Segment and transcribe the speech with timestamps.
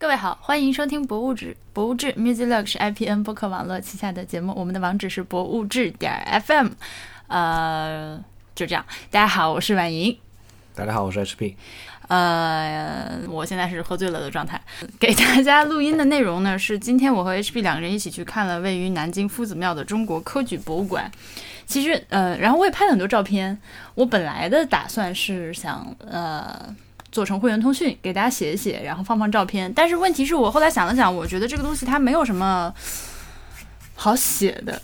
[0.00, 6.68] 各位好，欢迎收听《博物志》，博物志 Music Log 是 IPN 播客网络旗下的节目，我们的网址是博物志点 FM，
[7.26, 8.18] 呃，
[8.54, 8.82] 就这样。
[9.10, 10.16] 大家好，我是婉莹。
[10.74, 11.54] 大家好，我是 HP。
[12.08, 14.58] 呃，我现在是喝醉了的状态。
[14.98, 21.12] 给大家录音的内容呢，是今天我和 HP 两个人一起去看了位于南京夫子庙的中国科举博物馆。
[21.66, 23.58] 其实，呃，然后我也拍了很多照片。
[23.94, 26.74] 我本来的打算是想，呃。
[27.12, 29.72] 做成会员通讯给大家写一写，然后放放照片。
[29.74, 32.72] 但是问题是我后来想了想，我觉得这个东西它没有什么
[33.94, 34.80] 好写的。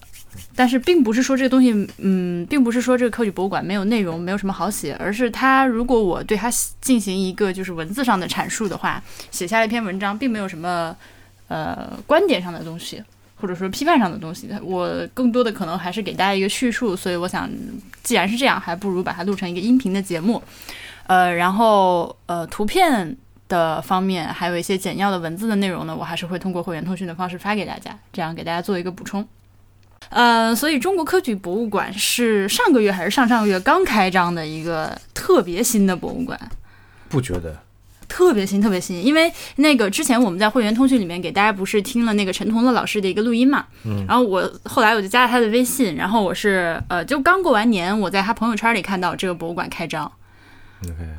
[0.55, 10.95] 但是并不是说这个东西，嗯，并不是说这个科举博物馆没有内容，没有什么好写，而是它如果我对它进行一个就是文字上的阐述的话，写下了一篇文章，并没有什么
[11.49, 13.02] 呃观点上的东西，
[13.37, 14.51] 或者说批判上的东西。
[14.63, 16.95] 我更多的可能还是给大家一个叙述。
[16.95, 17.51] 所以我想，
[18.02, 20.43] 既然是这样，还不如把它录成一个音频的节目。
[21.06, 23.16] 呃，然后呃，图片
[23.48, 29.26] 的方面还有一些简要的文字的内容呢，我还是会通过会员通讯的方式发给大家，这样给大家做一个补充。
[30.09, 36.38] 呃，所以中国科举博物馆是上个月还是上上个月刚开张的一个特别新的博物馆？
[37.09, 37.57] 不觉得？
[38.09, 50.10] 特别新，特别新，因为那个之前我们在会员通讯里面给大家不是听了那个陈同乐老师的一个录音嘛，嗯，然后我后来我就加了他的微信，然后我是呃，就刚过完年，我在他朋友圈里看到这个博物馆开张。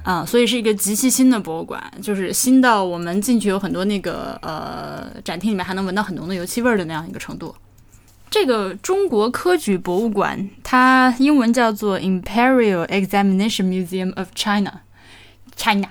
[0.03, 7.53] 啊，所以是一个极其新的博物馆，就是新到我们进去有很多那个呃展厅里面还能闻到很浓的油漆味儿的那样一个程度。
[8.29, 15.89] 这个中国科举博物馆，它英文叫做 Imperial Examination Museum of China，China，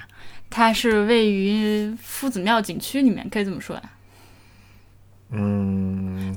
[0.48, 3.82] 它是位于夫子庙景区里面，可以这么说呀？
[5.30, 6.34] 嗯，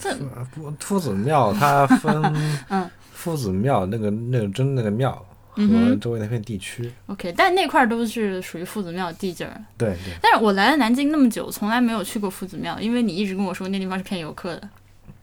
[0.52, 2.36] 夫夫子庙它分
[2.70, 5.24] 嗯夫子庙那个那个真那个庙。
[5.68, 9.62] 和周围那片地区，OK，但那块都是属于夫子庙地界儿。
[9.78, 10.14] 对对。
[10.22, 14.70] 但是我来了南京那么久，从来没有去过夫子庙，因为你一直跟我说那地方是骗游客的。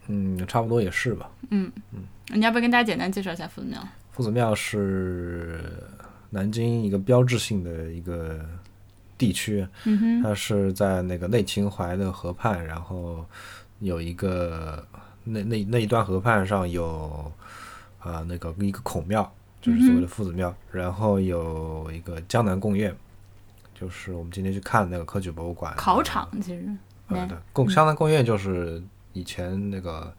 [0.09, 1.31] 嗯，差不多也是吧。
[1.51, 2.01] 嗯嗯。
[2.29, 3.81] 你要不要跟大家简单介绍一下夫子庙？
[4.13, 5.61] 夫子庙是
[6.31, 8.41] 南京一个标志性的一个
[9.17, 13.25] 地区，嗯哼，它是在那个内秦淮的河畔，然后
[13.79, 14.85] 有一个
[15.23, 17.33] 那那那一段河畔上有
[18.01, 19.33] 啊那个一个孔庙。
[19.67, 22.95] 就是所谓的夫子庙，然后有一个江南贡院，
[23.75, 26.65] 就是我们今天去看那个科举博物馆考场，其实，
[27.09, 28.81] 嗯对，贡江南贡院就是
[29.13, 30.15] 以前那个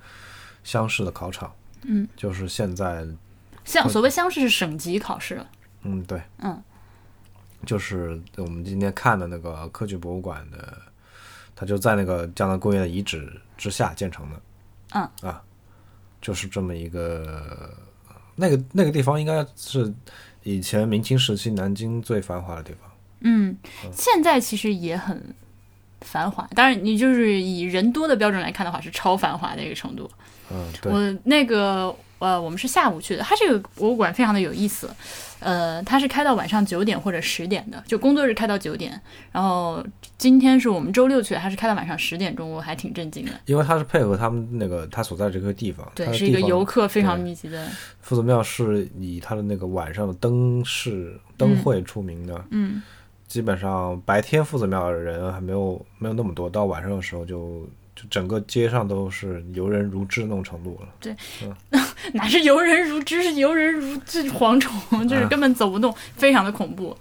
[0.65, 1.49] 乡试的考场，
[1.83, 3.07] 嗯，就是现在
[3.63, 5.49] 乡所谓乡试是省级考试了，
[5.83, 6.61] 嗯，对，嗯，
[7.65, 10.77] 就是我们今天看的那个科举博物馆的，
[11.55, 14.41] 它就在那个江南贡院的遗址之下建成的，
[14.91, 15.41] 嗯，啊，
[16.21, 17.73] 就是这么一个。
[18.37, 19.93] 那个那个地方应该是
[20.43, 22.89] 以前明清时期南京最繁华的地方。
[23.19, 23.57] 嗯，
[23.91, 25.21] 现在其实也很
[26.01, 30.09] 繁华，当然你就是以人多的标准来看的话，是超繁华的一个程度。
[30.51, 30.91] 嗯，对。
[30.91, 34.89] 我那个呃，我们是下午去的，它这个博物馆非常的有意思。
[35.39, 38.99] 呃，它是开到晚上九点或者十点的，就工作日开到九点。
[39.31, 39.85] 然后
[40.17, 43.31] 今天是我们周六去的，它是开到晚上十点钟，我还挺震惊的。
[43.45, 47.67] 因为它是配合他们那个他所在这个地方，对，是一个游客非常密集的。
[48.01, 52.45] 夫子庙是以它的那个晚上的灯饰灯会出名的。
[52.49, 52.81] 嗯，
[53.27, 57.69] 基本上白天夫子庙的人还没有没有那么多，到晚上的时候就。
[57.99, 60.87] 就整个街上都是游人如织那种程度了。
[61.01, 61.15] 对，
[62.13, 66.95] 哪是游人如织，是游人如这蝗虫，就是根本走不动，非常的恐怖。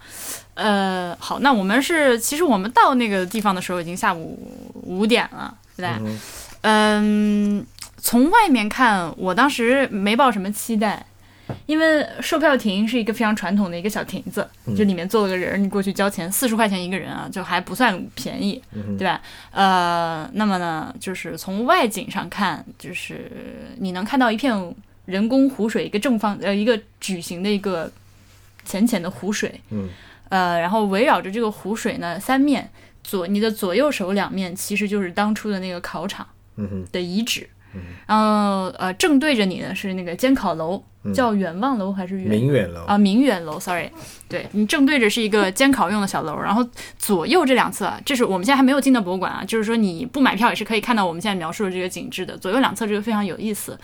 [0.55, 6.01] 呃，好，那我们是，其实我们到那个地方的时候已经下午五点了，对吧？
[6.63, 7.67] 嗯，
[7.99, 11.05] 从外面看，我当时没抱什么期待。
[11.67, 18.61] 因为售票亭是一个非常传统的一个小亭子，就里面坐了个人，你过去交钱，四十块钱一个人啊，就还不算便宜，
[18.99, 19.21] 对吧？
[19.51, 23.31] 呃，那么呢，就是从外景上看，就是
[23.79, 24.75] 你能看到一片
[25.05, 27.91] 人工湖水，一个正方呃一个矩形的一个
[28.65, 29.89] 浅浅的湖水，嗯，
[30.29, 32.69] 呃，然后围绕着这个湖水呢，三面
[33.05, 36.27] 左你的左右手两面其实就是当初的那个考场
[36.91, 37.49] 的遗址。
[38.07, 40.83] 然后呃，正对着你的是那个监考楼，
[41.13, 42.97] 叫远望楼还是远明远楼啊？
[42.97, 43.91] 明远楼，sorry，
[44.29, 46.67] 对你正对着是一个监考用的小楼，然后
[46.99, 52.37] 左右这两侧，这是我们现在还没有进到博物馆啊，就是说你不买票也是可以看到我们现在描述的这个景致的。
[52.39, 53.79] 左右两侧这个非常有意思，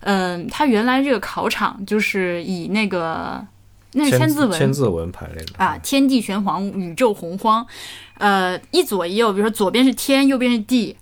[0.00, 3.44] 嗯，它原来这个考场就是以那个
[3.92, 7.66] 那是千字文千字文排列的啊，天地玄黄，宇宙洪荒，
[8.18, 10.96] 呃，一左一右，比如说左边是天，右边是地。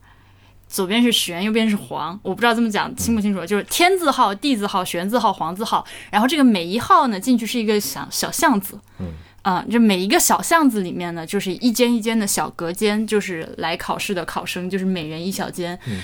[0.75, 9.13] 左边是玄，右边是黄，我不知道这么讲清不清楚，就是天字号、地字号、玄字号、黄字号，然后这个每一号呢进去是一个小小巷子，嗯，
[9.43, 16.01] 啊、这每一个小巷子里面呢，就是一间一间的小隔间，就是来考试的考生，就是每人一小间，嗯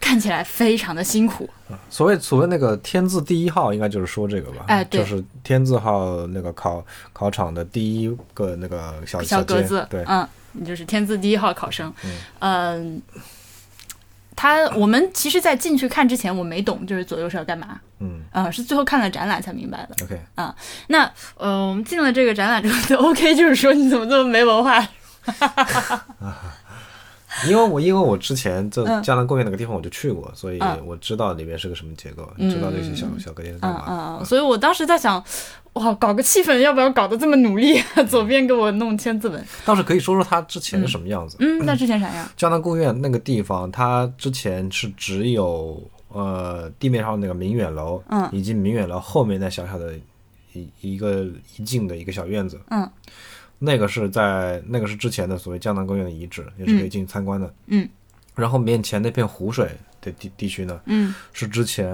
[0.00, 1.46] 看起来非常的辛苦。
[1.90, 4.64] 所谓所谓那个天字第一号，应该就是说这个吧？
[4.68, 6.82] 哎对就是天字号那个考
[7.12, 11.92] 考场的第一个那个小小格子，对，嗯，你就是天字第一号考生，
[12.38, 13.02] 嗯。
[14.40, 20.04] 他我们其实，在进去看之前，我没懂就是左右是要干嘛，嗯啊，是最后看了展览才明白的。
[20.04, 20.54] ，OK，啊
[20.86, 24.80] 那呃，我们进了这个展览之后，就 OK，就是说你怎么这么没文化？
[27.46, 33.84] 因为我因为我之前这嗯江南公园那个地方我就去过，所以嗯我知道里面是个什么结构，嗯知道那些小小隔间是干嗯嘛。
[33.88, 35.22] 嗯嗯，所以我当时在想，
[35.78, 37.80] 哇，搞个气氛，要不要搞得这么努力？
[38.08, 41.36] 左边给我弄千字文，倒是可以说说他之前是什么样子。
[41.40, 42.28] 嗯，那之前啥样？
[42.36, 49.94] 江南贡院那个地方，它之前是只有呃地面上那个明远楼，嗯以及明远楼后面那小小的
[50.52, 51.26] 一一个
[51.56, 52.90] 一进的一个小院子，嗯，
[53.58, 57.54] 那个是在那个是之前的所谓江南公园的遗址，也是可以进去参观的。
[57.66, 57.88] 嗯，
[58.34, 59.70] 然后面前那片湖水
[60.00, 61.86] 的地地区呢，嗯是之前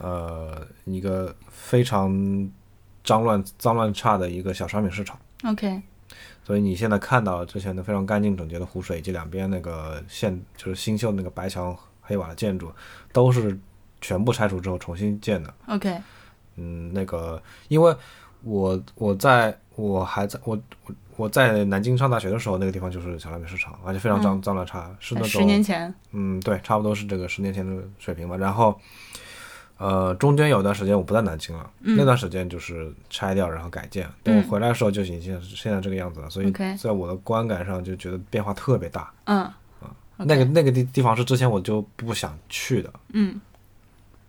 [0.00, 2.10] 呃一个非常
[3.04, 5.18] 脏乱脏乱差的一个小商品市场。
[5.44, 5.82] ，OK，
[6.44, 12.72] 所以你现在看到之前的非常干净整洁的湖水，以及两边那个现就是新修的那个白墙黑瓦的建筑，
[13.12, 13.58] 都是
[14.00, 15.54] 全部拆除之后重新建的。
[15.66, 15.96] OK，
[16.56, 17.94] 嗯，那个因为
[18.42, 28.36] 我我在我还在我我我在南京上大学的时候，那个地方就是小商品市场，而且非常脏、脏乱差，是那种嗯十年前，嗯，对，差不多是这个十年前的水平吧。
[28.36, 28.78] 然后，
[29.82, 31.96] 呃，中间有段时间我不在南京了，嗯。
[31.96, 34.08] 那段时间就是拆掉然后改建。
[34.22, 39.12] 等我回来的时候就已经现在这个样子了，所以在我的观感上就觉得变化特别大。
[39.24, 39.50] 嗯。
[40.16, 43.40] 那个那个地地方是之前我就不想去的，嗯。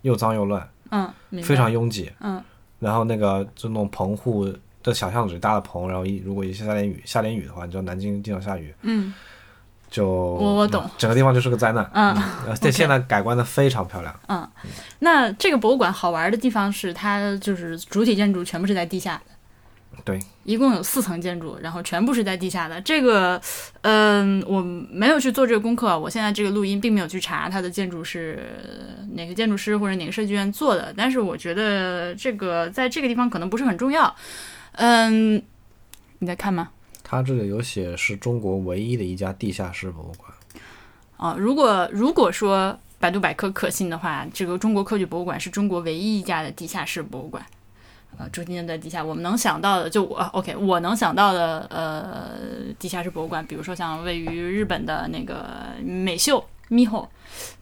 [0.01, 1.13] 又脏又乱，嗯，
[1.43, 2.11] 非常拥挤。
[2.19, 2.43] 嗯。
[2.79, 4.51] 然后那个就那种棚户
[4.81, 9.13] 的小巷子里搭的棚，然后一如果一下点雨下点雨的话，你知道南京经常下雨，嗯
[9.93, 11.87] 就我我懂，整个地方就是个灾难。
[11.93, 12.15] 嗯。
[12.47, 14.13] 呃， 但现在改观的非常漂亮。
[14.27, 14.49] 嗯
[14.99, 20.01] 那这个博物馆好玩的地方是，它就是主体建筑全部是在地下的。
[20.03, 22.81] 对，一共有四层建筑，然后全部是在地下的。
[22.81, 23.39] 这个，
[23.81, 28.39] 嗯、我没有去做这个功课，我现在这个录音并没有去查它的建筑是
[29.13, 34.13] 哪个建筑师或者哪个设计院做的，但是我觉得这个在这个地方可能不是很重要。
[34.73, 35.41] 嗯，
[36.19, 36.69] 你在看吗？
[37.03, 40.31] 它这里有写是中国唯一的一家地下室博物馆。
[41.17, 47.45] 啊，如果如果说百度百科可信的话，这个中国科举博物馆是中国唯一一家的地下室博物馆。
[48.17, 52.29] 呃，中间在地下，我们能想到的，就我 OK，我能想到的，呃，
[52.77, 55.49] 地下室博物馆，比如说像位于日本的那个
[55.83, 57.07] 美秀 Miho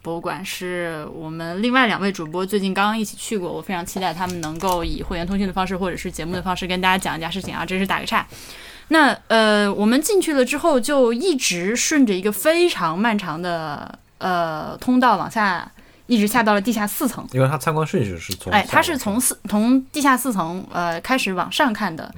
[0.02, 8.28] 博物馆，是我们另外两位主播最近刚刚一起去过，我非常期待他们能够以会员通讯的方式或者是节目的方式跟大家讲一下事情啊，这是打个岔。
[8.92, 15.72] 那呃，我们进去了之后，就一直顺着一个非常漫长的呃通道往下，
[16.08, 17.26] 一直下到了地下四层。
[17.32, 22.14] 因为它参观顺序是从哎，它是从四从地下四层呃开始往上看的。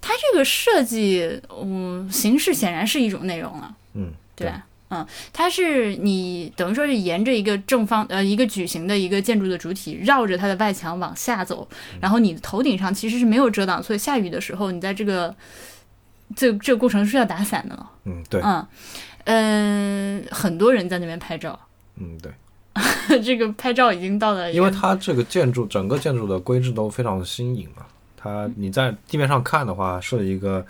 [0.00, 4.64] 它这个设计，嗯，形式显然是一种内容了，嗯对吧？
[4.90, 11.68] 嗯，它是你等于说是沿着一个正方呃一个矩形的一个建筑的主体，绕着它的外墙往下走，
[12.00, 15.34] 然后你的头顶上其实是没有遮挡，所以下雨的时候，你在这个
[16.36, 17.90] 这这个过程是要打伞的了。
[18.04, 18.66] 嗯对嗯
[19.24, 21.58] 嗯，很多人在那边拍照，
[21.96, 22.32] 嗯对，
[23.20, 27.84] 这个拍照已经到了，因为它这个建筑整个建筑的规制都非常新颖嘛。
[28.16, 30.64] 它你在地面上看的话是一个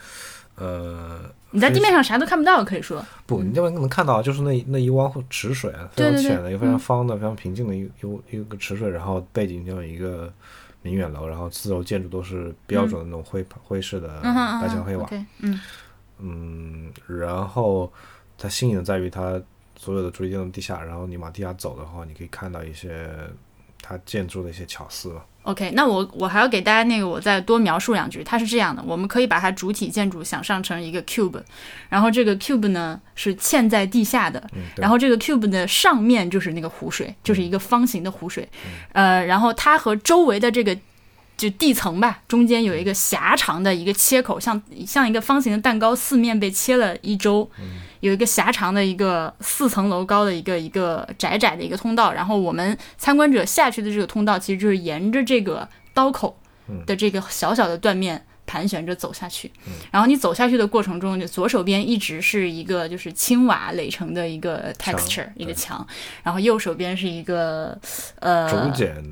[0.57, 10.31] 呃你在地面上啥都看不到，可以说，不，你这边能看到就是那那一汪池水啊，非常浅的，一个非常方的、非常平静的一一一个池水，然后背景就有一个
[10.83, 15.61] 明远楼，然后四楼建筑都是标准的那种灰灰式的白墙黑瓦，，OK，嗯
[16.19, 17.93] 嗯，然后
[18.37, 19.41] 它新颖的在于它
[19.77, 23.11] 所有的主体建筑地下，然后你往地下走的话，你可以看到一些
[23.81, 25.23] 它建筑的一些巧思嘛。
[25.49, 28.23] OK，那我我还要给大家那个，我再多描述两句。
[28.23, 31.41] 它是这样的，我们可以把它主体建筑想象成一个 cube，
[31.89, 38.47] 然后这个 cube 呢是嵌在地下的，嗯，然后这个 cube 的上面就是那个湖水，就是一个方形的湖水，
[38.93, 40.77] 呃，然后它和周围的这个
[41.39, 47.51] 就地层吧，中间有一个狭长的一个切口，像像一个方形的蛋糕，四面被切了一周，
[48.01, 56.39] 有一个狭长的一个四层楼高的一个一个窄窄的一个通道，然后我们参观者下去的这个通道，其实就是沿着这个刀口
[56.87, 58.25] 的这个小小的断面。
[58.51, 59.53] 盘旋着走下去，
[59.91, 65.87] 然后你走下去的过程中，就左手边一直是一个就是青瓦垒成的一个 texture 一个墙，
[66.23, 67.79] 然后右手边是一个
[68.21, 69.03] 呃竹简竹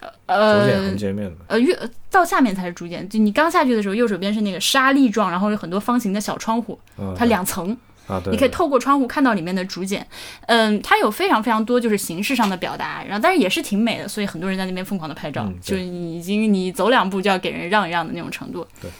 [0.00, 1.78] 简呃横截面的，呃，越
[2.10, 3.06] 到下面才是竹简。
[3.06, 10.06] 就你刚下去的时候，右手边是那个沙砾状，然后有很多方形的小窗户，嗯，它两层，啊，对，你可以透过窗户看到里面的竹简。
[10.46, 18.66] 嗯，它有非常非常多就是形式上的表达，然后但是也是挺美的，所以很多人在那边疯狂的拍照，嗯就已经你走两步就要给人让一让的那种程度。
[18.80, 18.90] 对，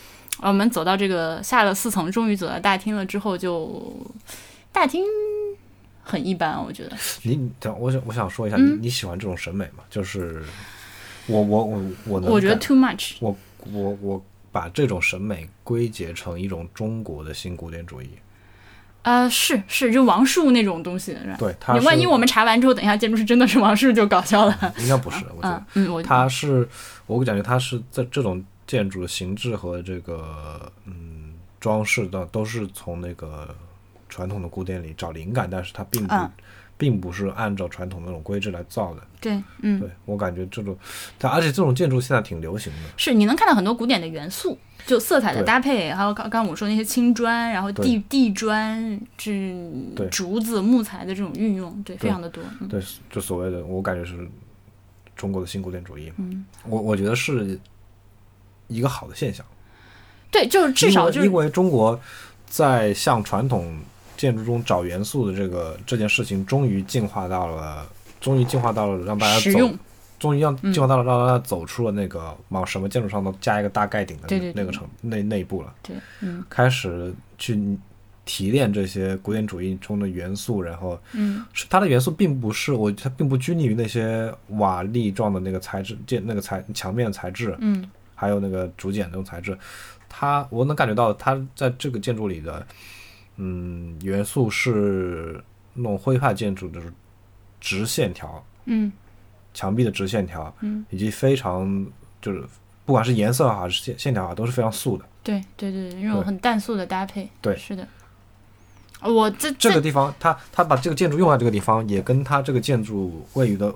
[0.40, 3.96] 我们走到这个下了四层，终于走到大厅了之后就，
[4.72, 5.04] 大厅
[6.02, 6.96] 很一般，我觉得。
[7.22, 9.84] 你你等我想我想说一下，嗯你你喜欢这种审美吗？
[9.88, 10.44] 就是
[11.26, 13.14] 我我我我能我觉得 too much。
[13.20, 13.36] 我
[13.72, 18.08] 我我把这种审美归结成一种中国的新古典主义。
[19.06, 21.16] 呃，是是，就王树那种东西？
[21.38, 24.74] 对，它你万一我们查完之后，等一下建筑师真的是王树，就搞笑了。
[24.80, 26.68] 应该不是，我觉得嗯嗯，我它是
[27.06, 33.54] 我感觉他是在这种建筑的形制和这个嗯装饰的都是从那个
[34.08, 36.28] 传统的古典里找灵感，但是他并不、嗯
[36.78, 39.02] 并不是按照传统的那种规制来造的。
[39.20, 40.76] 对，嗯，对我感觉这种，
[41.18, 42.78] 它而且这种建筑现在挺流行的。
[42.96, 49.54] 是你能看到很多古典的元素，就色彩的搭配，还有刚刚我说那些青砖，然后地地砖、这
[50.10, 52.42] 竹子、木材的这种运用，对，非常的多。
[52.60, 52.80] 嗯对，
[53.10, 54.28] 就所谓的我感觉是
[55.16, 56.12] 中国的新古典主义。
[56.18, 57.58] 嗯，我我觉得是
[58.68, 59.44] 一个好的现象。
[60.30, 61.98] 对，就是至少就是因为中国
[62.46, 63.76] 在向传统
[64.16, 67.86] 建筑中找元素的这个这件事情，终于进化到了，
[68.20, 69.76] 终于进化到了让大家走，
[70.18, 70.72] 终于让嗯。
[70.72, 76.44] 进化到了让大家走出了那个往什么建筑上都加一个大盖顶的那个程那那一步了，对，嗯。
[76.48, 77.78] 开始去
[78.24, 81.44] 提炼这些古典主义中的元素，然后嗯。
[81.52, 87.88] 是它的元素并不是我它并不拘泥于那些瓦砾状的那个材质建那个材墙面材质，嗯。
[88.18, 89.56] 还有那个竹简那种材质，
[90.08, 92.66] 它我能感觉到它在这个建筑里的，
[93.36, 95.42] 嗯，元素是
[95.74, 96.92] 那种徽派建筑，就是
[97.60, 98.90] 直线条，嗯
[99.54, 101.86] 墙壁的直线条，嗯，以及非常
[102.20, 102.44] 就是
[102.84, 105.04] 不管是颜色还是线线条啊，都是非常素的。
[105.22, 107.86] 对对对，那种很淡素的搭配，对是的。
[109.02, 113.72] 我这这个地方，他他把这个建筑用在这个地方，也跟他这个建筑位于的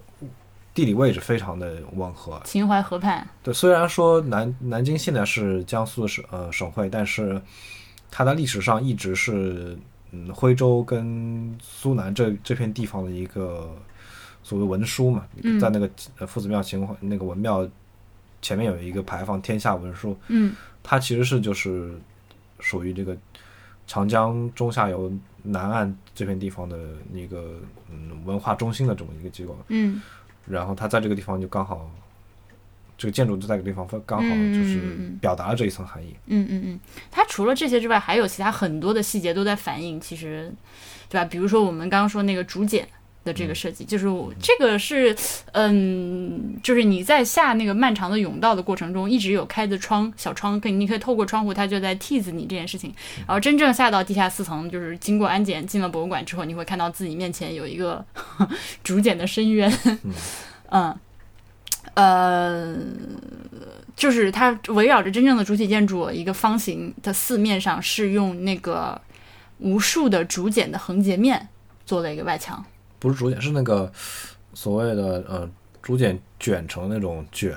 [0.73, 2.41] 地理位置非常的吻合。
[2.45, 7.41] 秦淮河畔，对，虽然说南南京现在是江苏的省呃省会，但是
[8.11, 9.79] 它在历史上一直是
[10.11, 13.71] 嗯徽州跟苏南这这片地方的一个
[14.43, 15.59] 所谓文书嘛，嗯。
[15.61, 15.89] 在那个
[16.19, 17.69] 呃夫子庙秦淮那个文庙
[18.43, 21.99] 前面有一个牌坊“天下文书嗯”，它其实是就是
[22.59, 23.17] 属于这个
[23.87, 25.13] 长江中下游
[25.43, 26.79] 南岸这片地方的
[27.13, 27.55] 一个
[27.91, 29.57] 嗯文化中心的这么一个机构。
[29.69, 30.01] 嗯。
[30.47, 31.89] 然后它在这个地方就刚好，
[33.01, 34.79] 这个建筑就在这个地方，刚好嗯就是
[35.23, 36.15] 表达了这一层含义。
[36.27, 36.81] 嗯嗯嗯，
[37.11, 40.53] 它除了这些之外，还有其他很多的细节都在反映，其实，
[41.09, 41.25] 对吧？
[41.25, 42.87] 比如说我们刚刚说那个竹简
[43.25, 44.07] 的这个设计，就是
[44.39, 45.17] 这个是，
[45.53, 52.93] 嗯，就是你在下那个漫长的甬道的过程中，一直有开的窗小窗，可以你可以透过窗户，它就在 tease 你这件事情。
[53.27, 58.05] 然后真正下到地下四层，就是经过安检进了博物馆之后，你会看到自己面前有一个
[58.85, 59.73] 竹简的深渊，
[60.69, 60.95] 嗯。
[61.95, 62.77] 呃，
[63.97, 69.01] 就是它围绕着真正的主体建筑一个方形的四面上是用那个
[69.59, 71.49] 无数的竹简的横截面
[71.85, 72.65] 做了一个外墙。
[72.99, 73.91] 不是竹简，是那个
[74.55, 75.51] 所谓的呃
[75.83, 77.57] 竹简卷成那种卷。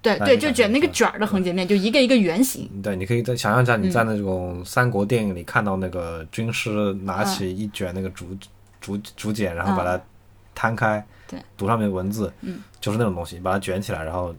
[0.00, 2.68] 对对，就卷那个卷儿的横截面，就一个一个圆形。
[2.82, 8.36] 对，你可以再想象一下，你嗯在那种三国电影里看到那个军师拿起一卷那个竹
[8.80, 10.02] 竹竹简，然后把它
[10.56, 14.34] 摊开，嗯对，读上面文字，嗯，就是那种东西，把它卷起来，然后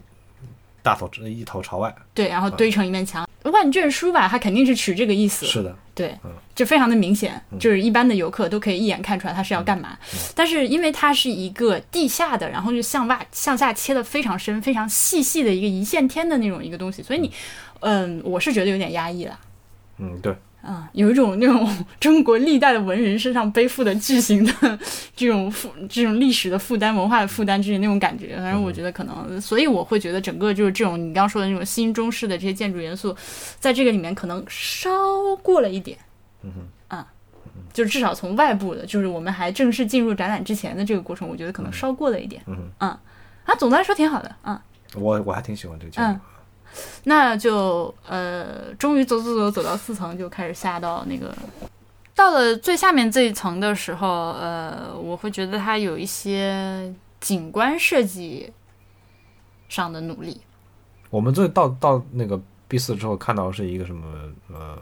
[0.83, 1.93] 大头一头朝外。
[2.13, 3.27] 对，然后堆成一面墙。
[3.45, 5.45] 万卷书吧，它肯定是取这个意思。
[5.45, 9.97] 是的，对嗯，就非常的明显，就是一般的游客都可以一眼看出来它是要干嘛。
[10.13, 17.31] 嗯但是因为它是一个地下的，然后就向外向下切的非常深、非常细细的一个一线天的那种一个东西，所以你，
[17.81, 19.37] 嗯，我是觉得有点压抑了。
[19.97, 24.79] 嗯，对，啊，有一种那种 中国历代的文人身上背负的巨型的
[25.13, 28.37] 这种负、这种历史的负担、文化的负担之类那种感觉。
[28.37, 33.13] 反正我觉得可能，所以我会觉得整个就是这种你刚刚说的那种新中式的这些建筑元素，
[33.59, 34.89] 在这个里面可能稍
[35.41, 35.97] 过了一点。
[36.43, 37.07] 嗯哼，啊，
[37.73, 42.41] 就至少从外部的，就是我们还正式进入展览之前的这个过程，我觉得可能稍过了一点。
[42.47, 42.89] 嗯哼，嗯，
[43.43, 44.33] 啊，总的来说挺好的。
[44.43, 44.63] 啊。
[44.95, 46.19] 我我还挺喜欢这个建筑。
[47.03, 51.35] 那就呃，终于走走走走到四层，就开始下到那个，
[52.15, 58.51] 到了最下面这一层的时候，呃，我会觉得它有一些景观设计
[59.69, 60.41] 上的努力。
[61.09, 64.07] 我们这到到那个 B 四之后看到是一个什么
[64.51, 64.77] 呃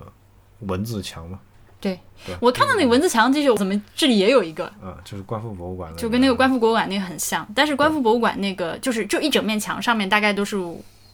[0.62, 1.40] 文字墙嘛？
[1.82, 10.56] 对对，我看到那个文字墙，这就怎么这里也有一个，啊，就是观复博物馆的，就跟那个观复博物馆那个很像，但是观复博物馆那个就是就一整面墙上面大概都是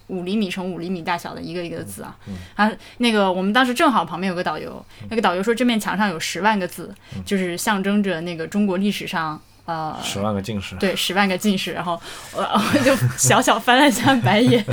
[0.07, 2.17] 五厘米乘五厘米大小的一个一个的字啊，
[2.55, 6.93] 啊，那个我们当时正好旁边有个导游，那个导游说这面墙上有十万个字，
[7.25, 11.99] 就是象征着那个中国历史上呃十万个进士，对，十万个进士，然后
[12.33, 14.63] 我我就小小翻了一下白眼，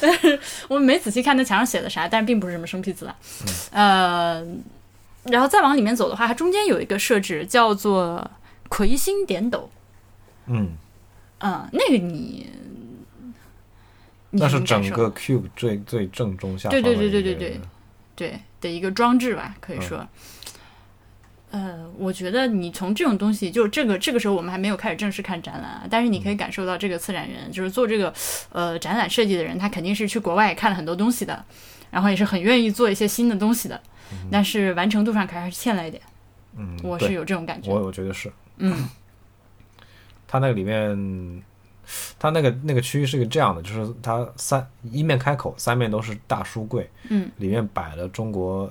[0.00, 3.16] 但 是我没仔细看那墙上写的啥，但是并不是什么生僻字了，
[3.70, 4.44] 呃，
[5.24, 8.28] 然后再往里面走的话，它中间有一个设置叫做
[8.68, 9.70] 魁星点斗，
[10.46, 10.70] 嗯，
[11.38, 12.50] 嗯，那个，你
[14.32, 17.60] 那是整个 cube 最最正中下方对对对对对对
[18.16, 20.06] 对的一个装置吧，可以说。
[21.50, 28.10] 呃，我觉得你从这种东西，就这个这个时候我们还没有开始正式看展览啊，但是你可以感受到这个策展人，就是做这个
[28.52, 31.44] 呃展览设计的人，他肯定是去国外看了很多东西的，
[31.90, 33.78] 然后也是很愿意做一些新的东西的，
[34.30, 36.02] 但是完成度上可还是欠了一点，
[36.56, 37.70] 嗯，我是有这种感觉。
[37.70, 38.88] 我我觉得是，嗯
[40.26, 41.42] 他那个里面，
[42.18, 48.70] 它那个那个区域是个这样的，就是它三一面开口，三面都是大书柜，嗯，里面摆了中国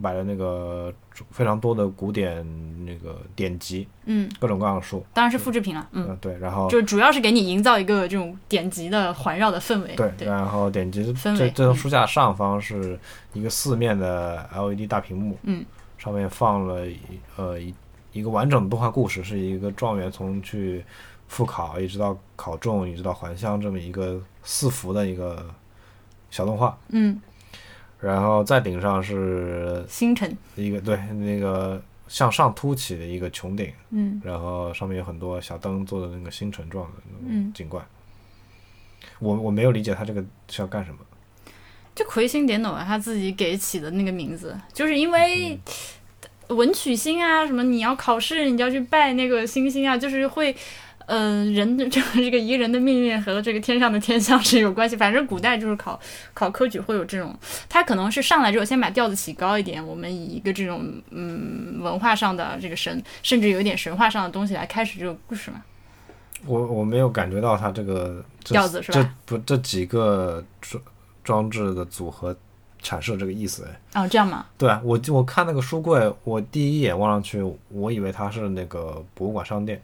[0.00, 0.92] 摆了那个
[1.30, 2.44] 非常多的古典
[2.86, 9.94] 那个典籍，嗯，各种各样的书，当然是复制品了，嗯，嗯，对，然后就主要是给你营造一个这种典籍的环绕的氛围。
[9.94, 12.98] 对，对，然后典籍氛围这这张书架上方是
[13.34, 15.62] 一个四面的 LED 大屏幕，嗯，
[15.98, 16.96] 上面放了一
[17.36, 17.74] 呃一
[18.12, 20.82] 一个完整的动画故事，是一个状元从去
[21.32, 25.48] 复考一直到考中一直到还乡这么一个四幅的一个
[26.30, 27.18] 小动画，嗯，
[27.98, 37.82] 然后再顶上是星辰，一个对那个向上凸起的一个穹顶，嗯然后上面有很多小灯做的那个星辰状的那种嗯，景观。
[39.18, 40.98] 我我没有理解他这个是要干什么。
[41.94, 45.58] 就魁星点斗啊，他自己给起的那个名字，就是因为
[46.48, 50.54] 文曲星啊，什么你要考试，你就要去拜那个星星啊，就是会。
[51.06, 54.96] 呃，人的这个这个一个人的命运和这个天上的天象是有关系。
[54.96, 55.98] 反正古代就是考
[56.34, 57.36] 考科举会有这种，
[57.68, 65.62] 他可能是上来之后先把调子起高一点，我们以一个这种嗯文化上的这个神，甚至有一点神话上的东西来开始这个故事嘛。
[66.44, 70.82] 我我没有感觉到他这个这调子是吧这不这几个装
[71.22, 72.36] 装置的组合
[72.82, 74.02] 阐释这个意思哎。
[74.02, 74.46] 哦，这样吗？
[74.58, 79.80] 对啊，我我看那个书柜，我第一眼望上去，我以为它是那个博物馆商店。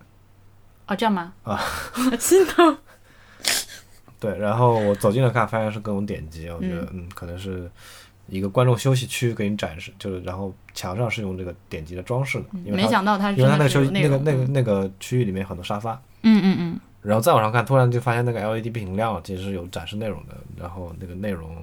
[0.88, 1.33] 哦，这样吗？
[1.44, 1.61] 啊，
[2.18, 2.77] 心疼。
[4.18, 7.70] 对，然后我走近了看，发现是各种典籍，我觉得嗯可能是
[8.27, 14.24] 一个观众休息区给你展示，就是然后墙上是用这个典籍的装饰的，因为没想到他因为它那个休真的是有内容。
[14.24, 20.37] 那个那个那个区域里面很多沙发，嗯嗯嗯，然后再往上看，突然就发现那个 LED 屏亮了，其实是有展示内容的。
[20.57, 21.57] 然后那个内容，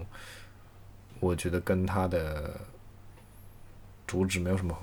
[1.19, 2.51] 我觉得跟它的
[4.07, 4.73] 主旨没有什么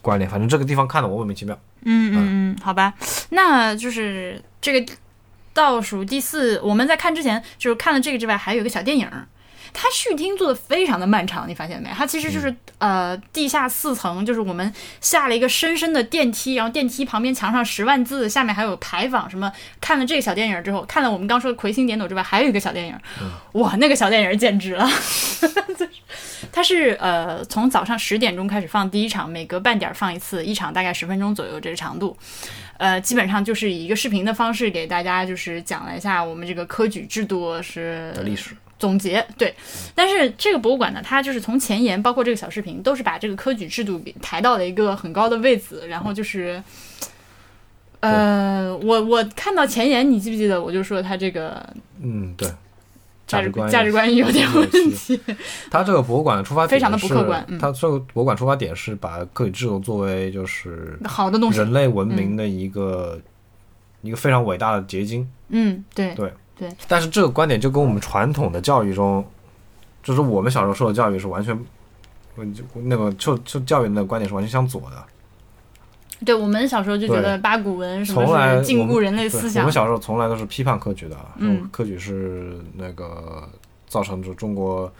[0.00, 0.30] 关联。
[0.30, 1.58] 反正这个地方看的我莫名其妙。
[1.84, 2.94] 嗯嗯嗯，好吧，
[3.30, 4.92] 那就是这个
[5.52, 9.26] 倒数第四，我们在看之前就是看了这个之外，还有一个小电影儿。
[9.74, 11.90] 它续听做的非常的漫长，你发现没？
[11.90, 19.52] 它其实就是、呃地下四层，就是我们下了一个深深的电梯，然后电梯旁边墙上十万字，下面还有牌坊什么。
[19.80, 23.00] 看了这个小电影儿之后，看了我们刚说的魁星点斗之外，还有一个小电影儿，
[23.54, 24.88] 哇，那个小电影儿简直了！
[26.52, 32.16] 它是呃从早上十点钟开始放第一场，每隔半点儿放一次，一场大概十分钟左右这个长度。
[32.76, 39.26] 呃，基本上就是以一个视频的方式给大家就是讲了一下我们这个科举制度是的历史总结。
[39.38, 39.54] 对，
[39.94, 46.62] 但是这个博物馆呢，它就是从前沿，包括这个小视频，都是把这个科举制度给抬到了一个很高的位子，然后就是。
[48.00, 50.62] 呃，我我看到前沿，你记不记得？
[50.62, 51.66] 我就说他这个
[52.02, 52.46] 嗯，对，
[53.26, 55.18] 价值值观价值观有点问题。
[55.72, 63.18] 他这个博物馆的出发点非常的不客观嗯它这个博物馆出发点是把科举制度作为就是好的东西，人类文明的一个、
[64.02, 65.26] 一个非常伟大的结晶。
[65.48, 69.24] 嗯，对，对对，但是这个观点就跟我们传统的教育中，
[70.02, 71.58] 就是我们小时候受的教育是完全，
[72.54, 75.04] 就那个受受教育的那个观点是完全相左的。
[76.24, 78.24] 对我们小时候就觉得八股文什么
[78.56, 79.62] 是禁锢人类思想。
[79.62, 81.68] 我们，小时候从来都是批判科举的，嗯。
[81.70, 83.46] 科举是那个
[83.88, 84.90] 造成就中国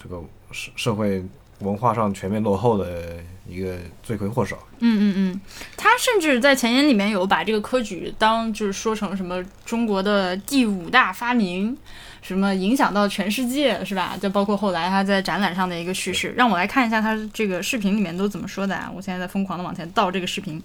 [0.00, 1.24] 这个社社会
[1.60, 3.16] 文化上全面落后的
[3.48, 4.56] 一个罪魁祸首。
[4.78, 5.40] 嗯嗯嗯，
[5.76, 11.76] 他甚至在前言里面有把这个科举当就是说成什么中国的第五大发明，
[12.20, 14.16] 什么影响到全世界是吧？
[14.20, 16.34] 就包括后来他在展览上的一个叙事。
[16.36, 18.90] 让我来看一下他这个视频里面都怎么说的啊！
[18.94, 20.60] 我现在在疯狂的往前倒这个视频。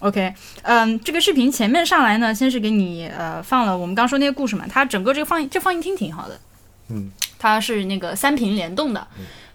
[0.00, 6.38] OK，嗯，这个视频前面上来呢，先是给你呃放了我们刚说那些故事嘛，它整个这个放映这放映厅挺好的，
[6.90, 9.06] 嗯，它是那个三屏联动的，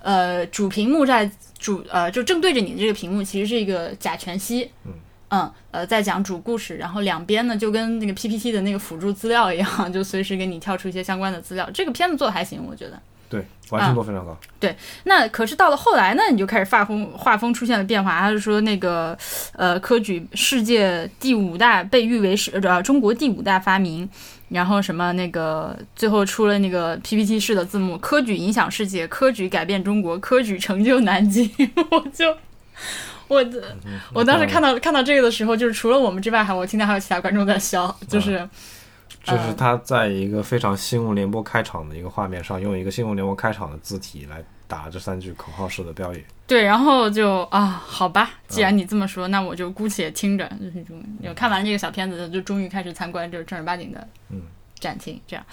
[0.02, 4.92] 呃，主屏幕在主呃就正对着你的这个屏幕，其实是一个假全息，嗯
[5.30, 11.70] 嗯呃在讲主故事，然后两边呢就跟那个 PPT 的那个辅助资料一样，就随时给你跳出一些相关的资料。
[11.74, 13.00] 这个片子做的还行，我觉得。
[13.30, 14.38] 对，完成度非常高。
[14.60, 18.20] 对那可是到了后来呢，你就开始画风画风出现了变化。
[18.20, 19.18] 他就说那个
[19.54, 24.10] 呃，科举世界第五大被誉为是呃中国第五大发明，
[24.52, 31.50] 然后什么那个最后出了那个 PPT 式的字幕，科举影响世界，科举改变中国，科举成就南京。
[31.92, 32.38] 我就
[33.28, 33.76] 我的
[34.14, 38.48] 我当时看到看到这个的时候，就是除了我们之外，还我听到还有其他观众在笑，就是。
[39.24, 46.26] 就是他在一个非常新闻联播开场的一个画面上，用一个新闻联播开场的字体来打这三句口号式的标语。
[46.48, 50.50] 对，然后就啊，好吧，既然你这么说，那我就姑且听着。
[51.22, 54.42] 就看完这个小片子，就终于开始参观就是正儿八经的嗯
[54.80, 55.20] 展厅。
[55.28, 55.46] 这样，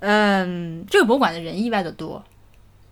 [0.00, 2.24] 嗯，这个博物馆的人意外的多，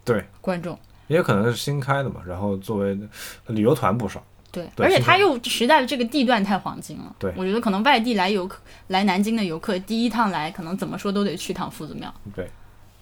[0.04, 2.98] 对，观众也可能是新开的嘛，然后作为
[3.46, 4.22] 旅游团不少。
[4.50, 7.16] 对，对而且它又实在的这个地段太黄金了。
[7.18, 12.14] 对我觉得可能外地来游客来南京的游客，第一趟来可能怎么说都得去趟夫子庙。
[12.34, 12.48] 对，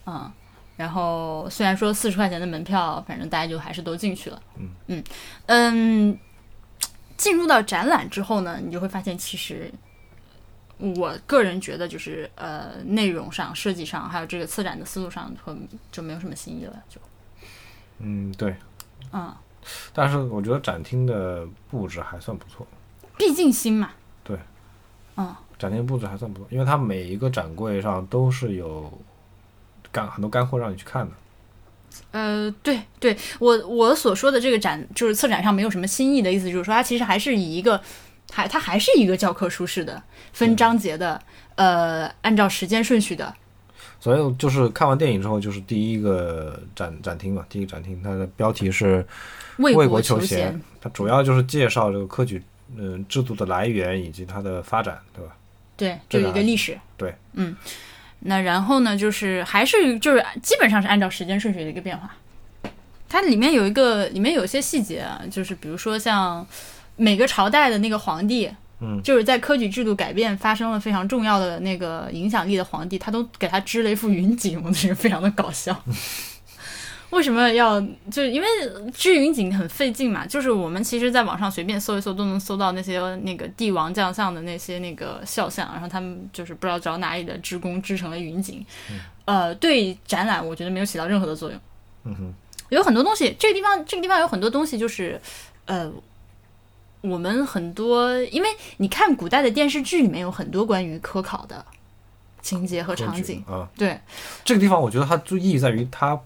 [0.06, 0.32] 嗯，
[0.76, 4.42] 然后虽然说四十块钱的门票，反正大家就还是都进去了。
[4.56, 5.04] 嗯嗯
[5.46, 6.18] 嗯，
[7.16, 9.72] 进入到展览之后呢，你就会发现，其实
[10.78, 15.54] 我个人觉得就是呃，内容上、设计上，还有这个策展的思路上，会
[15.92, 16.82] 就没有什么新意了。
[16.88, 17.00] 就
[17.98, 18.56] 嗯，对。
[19.12, 19.32] 嗯，
[19.92, 22.66] 但是我觉得展厅的布置还算不错，
[23.18, 23.90] 毕竟新嘛。
[24.24, 24.38] 对。
[25.16, 28.90] 嗯，展厅布置还算不错，因为它每一个展柜上都是有
[29.92, 31.12] 干很多干货让你去看的。
[32.10, 37.80] 呃，对对，我我所说的这个展，就是策展上没有什么新意的意思，就是说它其实还是以一个，
[38.32, 40.02] 还它还是一个教科书式的
[40.32, 41.20] 分章节的，
[41.54, 43.34] 呃，按照时间顺序的，
[44.00, 49.06] 所以就是看完电影之后，就是第一个展展厅嘛，第一个展厅它的标题是
[49.58, 52.42] 为为国求求贤，它主要就是介绍这个科举
[52.74, 55.36] 嗯、制度的来源以及它的发展，对吧？
[55.76, 57.54] 对，就有一个历史，对，嗯，
[58.24, 62.14] 那然后呢，就是还是就是基本上是按照时间顺序的一个变化，
[63.08, 66.46] 它里面有一个里面有一些细节啊，就是比如说像
[66.96, 75.82] 每个朝代的那个皇帝，嗯，就是在科举制度改变发生了非常重要的那个影响力的皇帝，他都给他织了一副云锦，我觉得非常的搞笑。
[77.12, 77.78] 为什么要？
[78.10, 78.46] 就是因为
[78.92, 80.26] 织云锦很费劲嘛。
[80.26, 88.64] 就是我们其实在网上随便搜一搜，都能搜到那些那个帝王将相的那些那个肖像，然后他们就是不知道找哪里的织工织成了云锦。
[89.26, 91.60] 呃，对展览我觉得没有起到任何的作用。
[92.04, 92.34] 嗯哼，
[92.70, 95.20] 有很多东西，这个地方这个地方有很多东西，就是
[95.66, 95.92] 呃，
[97.02, 98.48] 我们很多，因为
[98.78, 101.64] 你看古代的电视剧里面有很多关于科考的
[102.40, 104.00] 情节和场景，啊，对
[104.44, 106.20] 这个地方我觉得它就意义在于它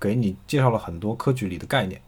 [0.00, 2.00] 给你介绍了很多科举里的概念，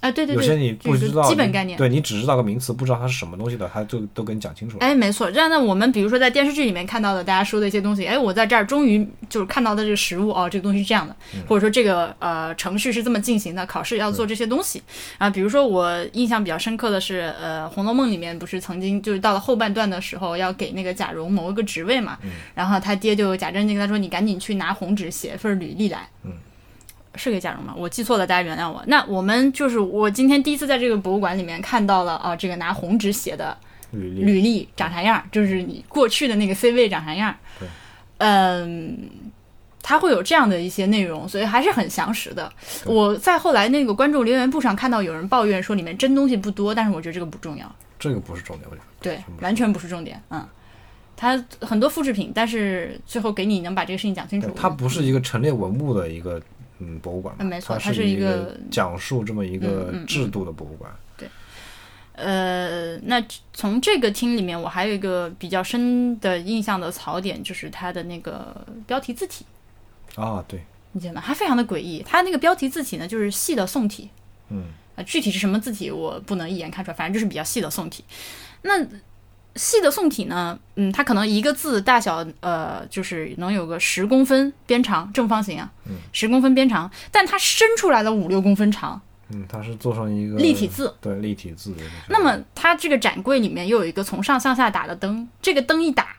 [0.00, 1.76] 啊，对对对，有些你不知道，基本概念。
[1.76, 4.86] 对你只知道个名词，不知道它是什么东西的，他就都给你讲清楚了。
[4.86, 11.16] 哎，没错，这样那，我们比如说在电视剧里面看到的大家说的一些东西，哎，我在这儿终于就是看到的这个实物哦，这个东西是这样的，
[11.48, 14.80] 或者说这个呃程序是这么进行的，考试要做这些东西
[15.18, 15.28] 啊。
[15.28, 22.18] 比如说我印象比较深刻的是，呃，《红楼梦》里面不是曾经就是到了后半段的时候要给那个贾蓉谋一个职位嘛，
[22.54, 26.08] 然后他爹就贾珍就跟他说，你赶紧去拿红纸写份履历来。
[26.22, 26.32] 嗯
[27.16, 27.74] 是给贾蓉吗？
[27.76, 28.82] 我记错了，大家原谅我。
[28.86, 33.56] 那我们就是我今天第一次在这个博物馆里面看到了啊，这个拿红纸写的
[33.92, 37.34] 履历，履历长啥样，就是你过去的那个 C 位长啥样。
[37.58, 37.68] 对，
[38.18, 39.08] 嗯，
[39.82, 42.52] 它会有这样的一些内容，所以还是很详实的。
[42.84, 48.86] 我在后来那个观众留言簿上看到有人抱怨说里面真东西不多，但是我觉得这个不重要，这个不是重点，我觉得。
[49.00, 50.20] 对完全不是重点。
[50.30, 50.44] 嗯，
[51.16, 54.50] 它很多复制品，但是最后给你能把这个事情讲清楚。
[54.56, 56.42] 它不是一个陈列文物的一个
[56.78, 60.90] 嗯博物馆没错它它是一一个讲述这么一个制度的博物馆。
[61.16, 61.28] 对
[62.14, 69.44] 呃，那从这个厅里面，我还有一个比较深的印象的槽点，就是它的那个标题字体。
[70.14, 71.22] 啊，对，你记得吗？
[71.22, 74.08] 它非常的诡异，它那个标题字体呢，就是细的宋体，
[74.48, 74.64] 嗯，
[74.96, 78.02] 啊，具体是什么字体我不能一眼看出来，反正就是比较细的宋体。
[78.62, 78.82] 那
[79.56, 85.70] 细的宋体呢，嗯，它可能一个字大小，呃，就是能有个十公分边长，正方形啊，
[86.12, 90.94] 十公分边长，但它伸出来了五六公分长，嗯，它是做成一个立体字。
[91.00, 91.74] 对立体字。
[92.08, 96.16] 那么它这个展柜里面又有一个从上向下打的灯，这个灯一打，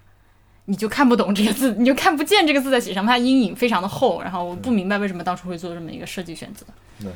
[0.65, 6.65] 你就看不懂这个字，你就看不见这个字在写什么，它阴影非常的厚，然后我不明白为什么当初会做这么一个设计选择。
[6.99, 7.11] 对，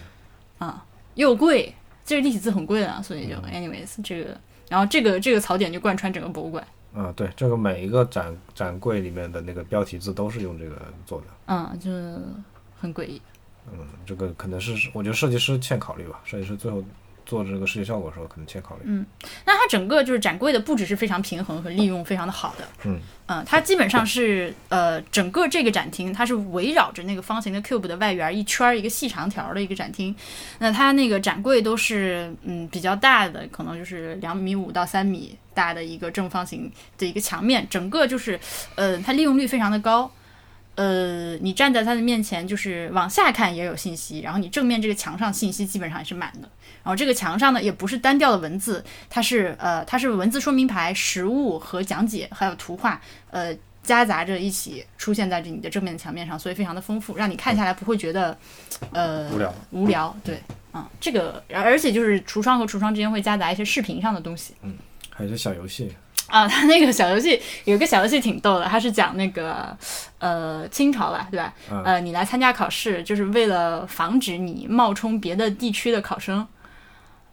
[0.60, 1.74] 啊，又贵，
[2.06, 4.40] 这个立体字很贵啊，所以就 anyways 这个，
[4.72, 6.66] 然后这个这个槽点就贯穿整个博物馆。
[6.96, 11.28] 啊，对，这个每一个展展柜里面的那个标题字都是用这个做的。
[11.48, 12.18] 嗯，就是
[12.80, 13.22] 很诡异。
[13.70, 16.82] 嗯，这个可能是我觉得设计师欠考虑吧，设计师最后
[17.32, 18.82] 做这个视觉效果的时候可能欠考虑。
[18.84, 19.06] 嗯，
[19.46, 22.68] 那它整个就是展柜的布置是非常平衡和利用非常的好的。
[22.84, 30.14] 嗯嗯，它基本上是呃整个这个展厅它是围绕着那个方形的 cube 的外缘一圈儿一个细长条儿的一个展厅。
[30.60, 38.38] 那它那个展柜都是嗯比较大的，可能就是两米五到三米大的一个正方形的一个墙面，整个就是
[38.76, 40.12] 呃它利用率非常的高。
[40.76, 46.50] 呃，你站在他的面前，就是往下看也有信息，然后你正面这个墙上信息基本上也是满的。
[46.84, 58.36] 然后这个墙上呢，也不是单调的文字，它是呃，它是文字说明牌、实物和讲解，还有图画，呃，夹杂着一起出现在这你的正面墙面上，所以非常的丰富，让你看下来不会觉得
[58.94, 60.16] 呃无聊无聊。
[60.24, 60.40] 对，
[60.74, 64.56] 嗯、这个而而且就是橱窗和橱窗之间会夹杂一些视频上的东西。
[64.64, 64.76] 嗯
[65.14, 65.92] 还有一些小游戏，
[66.32, 69.78] 啊， 他那个小游戏有个小游戏挺逗的，他是讲那个
[70.20, 71.54] 呃清朝吧，对吧？
[71.70, 76.48] 嗯呃，你来参加考试，就是为了防止你冒充别的地区的考生。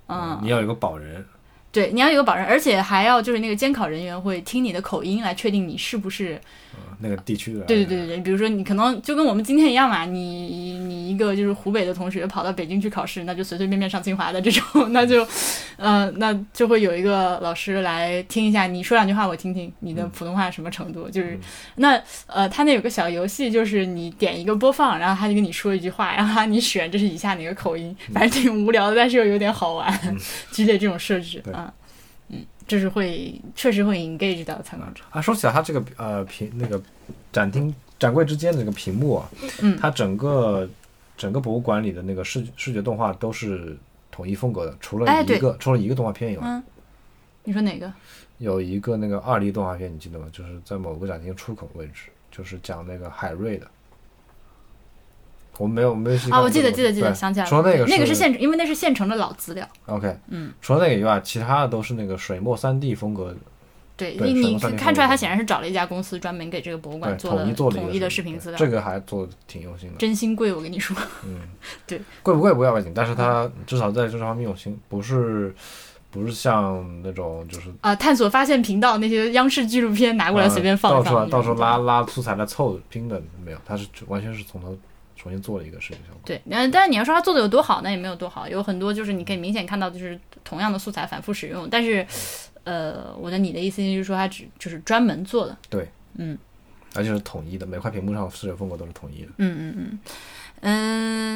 [0.09, 1.25] 嗯，你要有个保人，
[1.71, 6.41] 对，你要有个保人，而且还要就是那个监考人员会听你的口音来确定你是不是
[6.75, 7.61] 嗯那个地区的。
[7.61, 15.27] 对对对对对，比如说你可能就跟我们今天一样嘛，你你一个就是湖北的同学跑到北京去考试，那就随随便便上清华的这种， 那就，
[15.77, 21.09] 呃，那就会有一个老师来听一下你说两句话，我听听你的普通话什么程度。
[21.09, 21.39] 就是
[21.77, 29.93] 那呃，他那有个小游戏，就是你点一个播放，然后他就跟你说一句话，然后你选这是以下哪个口音，反正挺无聊的，但是又有点好玩，
[30.51, 31.73] 之类这种设置啊，嗯，
[32.69, 35.03] 就是会确实会 engage 到参观者。
[35.11, 36.81] 啊，说起来，它这个呃屏那个
[37.33, 39.29] 展厅展柜之间的这个屏幕啊，
[39.63, 40.69] 嗯它整个
[41.17, 43.77] 整个博物馆里的那个视视觉动画都是
[44.13, 46.63] 统一风格的，除了一个、除了一个动画片以外，嗯，
[47.45, 47.93] 你说哪个？
[48.39, 50.27] 有一个那个二 D 动画片，你记得吗？
[50.31, 53.67] 就是在某个展厅出口位置，就是讲那个海瑞的。
[55.59, 59.69] 我没有没啊，我记得记得记得，想起来了，除了那个那个是是现，因为那是现成的老资料。
[59.87, 63.35] OK，嗯，除了那个以外，其他的都是那个水墨三 D 风格，
[63.97, 69.97] 对，对你你看出来，他显然是找了一家公司专门给这个博物，馆做了统一做的统一的视频资料，这个还做的挺用心的。
[69.97, 70.97] 真心贵，我跟你说。
[71.25, 71.41] 嗯，
[71.87, 75.53] 对， 贵不贵不要紧，但是他至少在这方面用心，不是
[76.11, 84.77] 不是像那种就是啊、探索发现频道那些央视纪录片拿过来随便放一放，呃到处到处拉拉素材来凑拼的没有，它是完全是从头
[85.19, 86.21] 重新做了一个视觉效果。
[86.25, 92.07] 对，嗯，但是你要说他做的有多好，那也没有多好，有很多就是你可以明显看到，就是同样的素材反复使用，但是，
[92.65, 96.39] 呃，我的你的意思就是说他只就是专门做的，对，嗯
[96.95, 99.29] 而且是统一的，每块屏幕上视觉风格都是统一的。
[99.37, 99.99] 嗯嗯嗯，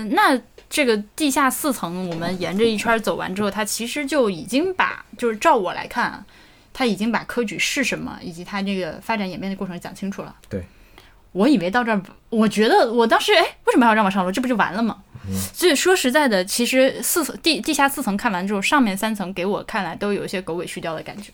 [0.07, 0.41] 嗯，那
[0.71, 6.25] 这个地下四层，我们沿着一圈走完之后，它其实就已经把，就是照我来看啊，
[6.73, 10.35] 它已经把科举是什么，以及它这个发展演变的过程讲清楚了。
[10.49, 10.65] 对，
[11.33, 14.31] 我以为到这儿，我觉得我当时哎，为什么要让我上楼？
[14.31, 15.03] 这不就完了吗？
[15.55, 21.33] 所以说实在的，其实四层地地下四层看完之后，上面三层给我看来都有一些狗尾续貂的感觉。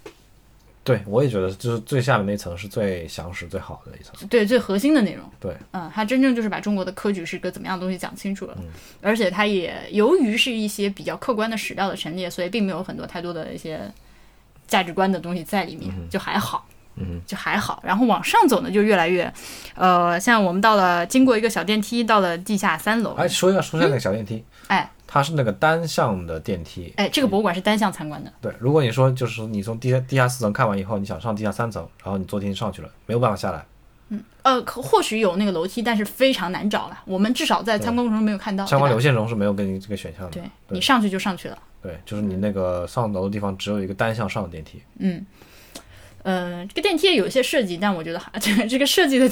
[0.85, 4.29] 对，我也觉得就是最下面那层是最详实、最好的一层。
[4.29, 5.25] 对最核心的内容。
[5.39, 8.57] 对，嗯，它真正就是把中国的科举是个怎么样的东西讲清楚了，
[9.03, 13.81] 而且它也由于是一些比较客观的史料的陈列，所以并没有很多太多的一些
[14.67, 16.67] 价值观的东西在里面，就还好。
[17.01, 19.33] 嗯，就还好，然后往上走呢，就越来越，
[19.75, 26.93] 呃，像我们到了经过一个小电梯，到了地下三楼，哎，说一下说一下那个小电梯，哎它是那个单向的电梯。
[26.97, 33.65] 哎，这个博物馆是单向参观的，对，如果你说就是你从地下地下四层看完以后，你想上地下三层，然后你坐电梯上去了，没有办法下来。
[34.11, 40.31] 嗯呃，可或许有那个楼梯，但是非常难找了，我们至少在参观过程中没有看到，相关流线中是没有给你这个选项的。
[40.31, 41.59] 对你上去就上去了。
[41.83, 44.83] 对，就是你那个上楼的地方只有一个单向上的电梯。
[44.99, 45.25] 嗯，
[46.23, 49.29] 呃，这个电梯也有一些设计，但我觉得哈这个这个设计的，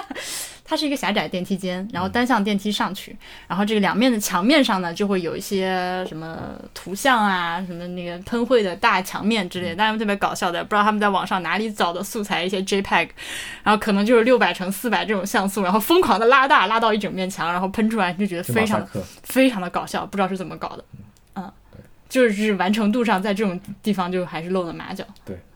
[0.68, 13.08] 它是一个狭窄电梯间，然后单向电梯上去，然后这个两面的墙面上呢，就会有一些什么图像啊，什么那个喷绘的大墙面之类的，但是特别搞笑的，不知道他们在网上哪里找的素材，一些 JPEG，
[13.62, 18.84] 然后可能就是六百乘四百这种像素，然后疯狂的拉大，拉到一整面墙，然后喷出来，就觉得非常。
[19.22, 20.84] 非常的搞笑，不知道是怎么搞的，
[21.34, 21.52] 嗯，
[22.08, 25.36] 就是完成度上，在这种地方就还是露了马脚，对，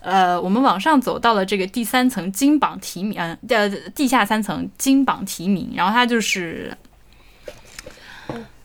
[0.00, 6.76] 呃，我们往上走到了这个第三层金榜题名，呃，呃地下三层金榜题名，然后它就是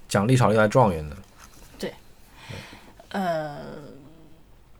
[0.07, 1.15] 奖励场用来状元的，
[1.79, 1.93] 对。
[3.09, 3.57] 呃，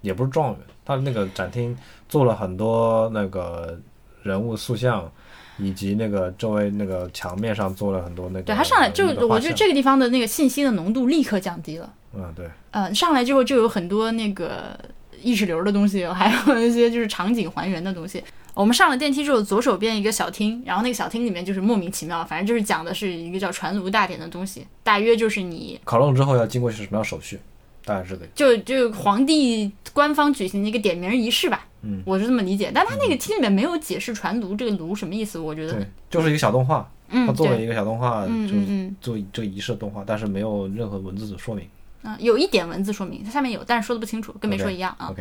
[0.02, 3.80] 也不是状元，他那个展厅做了很多那个
[4.22, 5.12] 人物塑像，
[5.58, 8.44] 以及那个周围那个墙面上做了很多那个。
[8.44, 14.78] 对他上来就我觉得这个地方的那个信息的浓度立刻降低了，嗯对，呃，上来之后就有很多那个
[15.24, 18.22] 意识流的东西，还有一些就是场景还原的东西。
[18.54, 27.40] 我们上了电梯之后，左手边一个小厅，然后那个小厅里面就是莫名其妙，反正就是讲的是一个叫传炉大典的东西，大约就是你考中之后要经过什么样手续？
[27.84, 28.28] 大概是的。
[28.36, 32.72] 就就皇帝官方举行的一个点名仪式吧，嗯，我是这么理解。
[32.74, 41.66] 但他那个厅里面没有解释传炉这个炉什么意思，我觉得对，就是一个小动画，嗯，他做了一个小动画，嗯就做这个仪式的动画，但是没有任何文字的说明。
[42.04, 45.12] 啊，有一点文字说明，它下面有，但是说的不清楚，跟没说一样啊。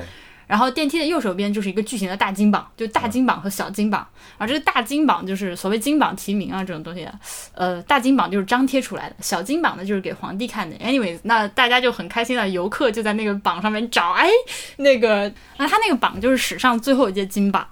[0.48, 4.06] 然后电梯的右手边就是一个巨型的大金榜，就大金榜和小金榜。
[4.36, 7.08] 然后这个大金榜就是所谓金榜题名啊这种东西，
[7.54, 10.76] 呃，大金榜就是张贴出来的，小金榜呢就是给皇帝看的。
[10.76, 14.28] Anyways，那大家就很开心了，游客就在那个榜上面找，哎，
[14.76, 17.66] 那个，那他那个榜就是史上最后一届金榜。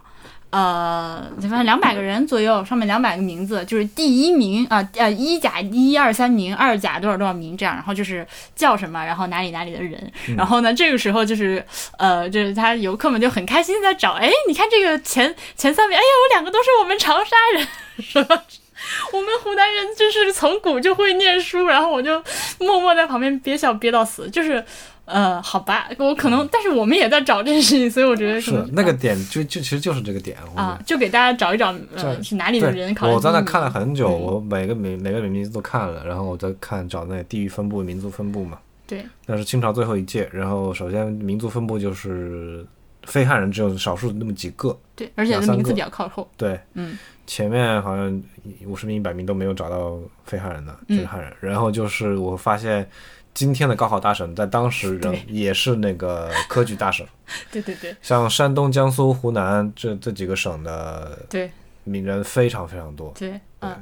[0.50, 11.64] 呃，反正两百个人左右，上面两百个名字，就是第一名啊，呃，一甲一二三名，二甲多少多少名这样，然后就是叫什么，然后哪里哪里的人，然后呢，这个时候就是
[11.98, 17.68] 呃，就是他游客们就很开心在找，哎，你看这个前前三名，哎呀，我两个都是我们长沙人，
[18.02, 18.42] 什么？
[19.12, 22.20] 我们湖南人就是从古就会念书，然后我就
[22.58, 24.64] 默默在旁边憋笑憋到死，就是。
[25.10, 30.36] 呃，好吧，我可能，但是我们也在找这件事情，所以我觉得是那个点就就其实就是这个点。
[30.54, 34.20] 啊就给大家找一找，呃，是哪里的人考，我在那看了很久，嗯。
[34.20, 38.58] 我每个每每个名字都看了，然后我在看找那个地域分布、民族分布嘛。
[38.86, 42.66] 对，那是清朝最后一届，然后首先民族分布就是
[43.04, 46.28] 非汉人只有少数那么几个，对，而且名字比较靠后。
[46.36, 46.98] 对，嗯，
[47.30, 48.22] 前面好像
[48.66, 50.96] 五十名、一百名都没有找到非汉人的，嗯。
[50.96, 51.32] 全是汉人。
[51.40, 52.90] 然后就是我发现
[53.32, 57.06] 今天的高考大省在当时也是那个科举大省，
[57.52, 57.94] 对对对。
[58.02, 61.48] 像山东、江苏、湖南这这几个省的对。
[61.84, 63.74] 名人非常非常多，对，嗯，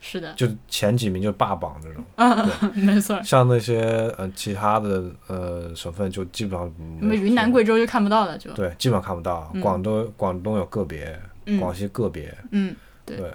[0.00, 2.02] 是的，就前几名就霸榜这种。
[2.16, 3.20] 嗯，没错。
[3.24, 3.80] 像那些
[4.16, 8.52] 呃其他的呃省份就基本上什么云南、贵州就看不到了，就。
[8.52, 9.60] 对基本上看不到，嗯。
[9.60, 11.58] 广东广东有个别，嗯。
[11.60, 13.16] 广西个别，嗯，对。
[13.16, 13.32] 对，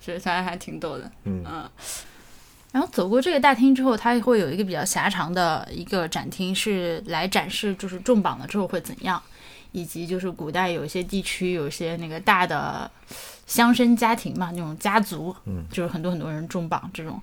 [0.00, 1.10] 所以才还挺逗的。
[1.24, 1.44] 嗯。
[1.46, 1.68] 嗯，
[2.72, 9.22] 然后走过这个大厅之后，它会有一个比较狭长的一个展厅，是来展示就是重榜了之后会怎样，
[9.72, 12.90] 以及就是古代有一些地区有一些那个大的
[13.46, 17.20] 乡绅家庭嘛，那种家族，嗯，就是很多很多人重榜这种，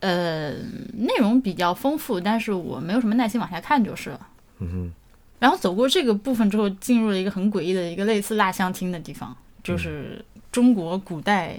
[0.00, 0.50] 呃，
[0.94, 4.28] 内容比较丰富，但是我没有什么耐心往下看就是了。
[4.58, 4.92] 嗯哼，
[5.40, 11.58] 然后走过这个部分之后，进入了一个很诡异的一个类似蜡像厅的地方，就是中国古代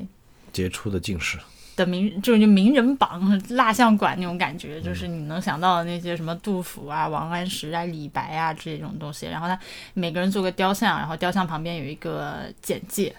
[0.54, 1.40] 杰出的进士，
[1.76, 9.26] 的名，就是名人榜、蜡像馆那种感觉，就是你能想到的那些什么杜甫啊、王安石啊、李白啊这种东西。
[9.26, 9.60] 然后他
[9.94, 13.14] 每个人做个雕像，然后雕像旁边有一个简介。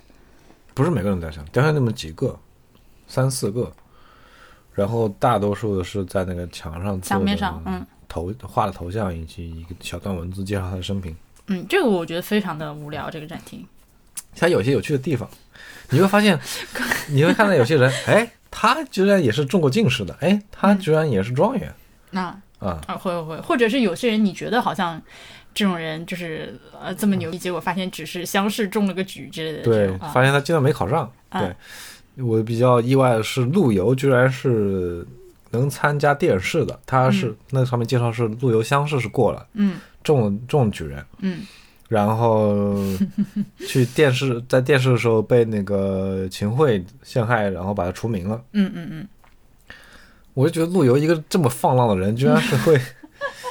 [0.74, 2.38] 不是每个人雕像，雕像那么几个，
[3.08, 3.72] 三四个，
[4.74, 11.16] 然后大多数的是在那个墙上墙面上，嗯头画的头像以及一个小段文字介绍他的生平。
[11.46, 13.08] 嗯，这个我觉得非常的无聊。
[13.08, 13.66] 这个展厅，
[14.36, 15.26] 它有些有趣的地方，
[15.88, 16.38] 你会发现，
[17.08, 21.72] 你会看到有些人，哎，他居然也是中过进士的，哎，他居然也是状元
[22.10, 22.24] 那
[22.58, 25.00] 啊，啊会会会，或者是有些人你觉得好像
[25.54, 31.10] 这种人就是呃这么牛逼，结果发现只是乡试中了个举之类的对发现他竟然没考上。
[31.30, 35.04] 啊对，我比较意外的是，陆游居然是
[35.52, 39.78] 能参加电视的，他是、那上面介绍是陆游乡试是过了，嗯。
[40.02, 41.42] 中了中举人，嗯。
[41.88, 42.74] 然后
[43.68, 48.42] 去电视，在电视的时候被那个秦桧陷害，然后把他除名了。
[48.52, 49.08] 嗯嗯嗯，
[50.34, 52.80] 我就觉得陆游一个这么放浪的人，居然是会，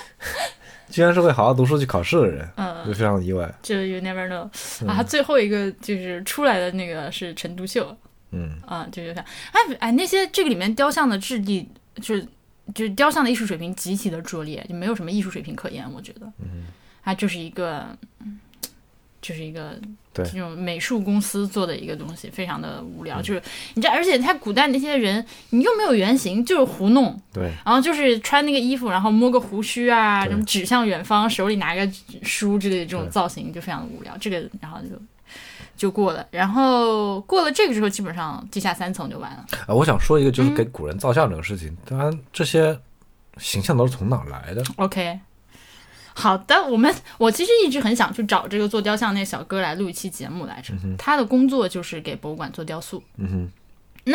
[0.89, 3.49] 居然是会好好读书去考试的人，嗯就非常意外。
[3.61, 4.49] 就 you never know
[4.81, 4.89] 嗯。
[4.89, 7.95] 啊，他最后一个就是出来的那个是陈独秀。
[8.31, 8.59] 嗯。
[8.65, 12.27] 啊，就有点哎哎那些这个里面雕像的质地就是
[12.73, 16.67] 就是雕像的艺术水平极其的拙劣，就没有什么艺术水平可言，我觉得，嗯，
[17.03, 17.87] 它就是一个
[18.19, 18.39] 嗯
[19.21, 19.79] 就是一个
[20.13, 23.21] 这种美术公司做的一个东西，非常的无聊。
[23.21, 23.41] 就是
[23.75, 31.87] 你这，而且他古代那些人，你又没有原型，就是胡弄，对，然后就是穿那个衣服，然后摸个胡须啊，什么指向远方，手里拿个
[32.23, 34.17] 书之类的这种造型，就非常的无聊。
[34.17, 34.99] 这个然后就
[35.81, 39.43] 就过了，然后过了这个之后，基本上地下三层就完了。
[39.65, 42.79] 啊，我想说一个，就是嗯给古人造像这个事情，当然这些
[43.37, 45.19] 形象都是从哪儿来的？OK，
[46.13, 50.71] 好的，我们我其实一直很想去找这个做雕像那小哥来录一期节目来着。
[50.99, 53.01] 他的工作就是给博物馆做雕塑。
[53.17, 53.49] 嗯
[54.05, 54.13] 哼，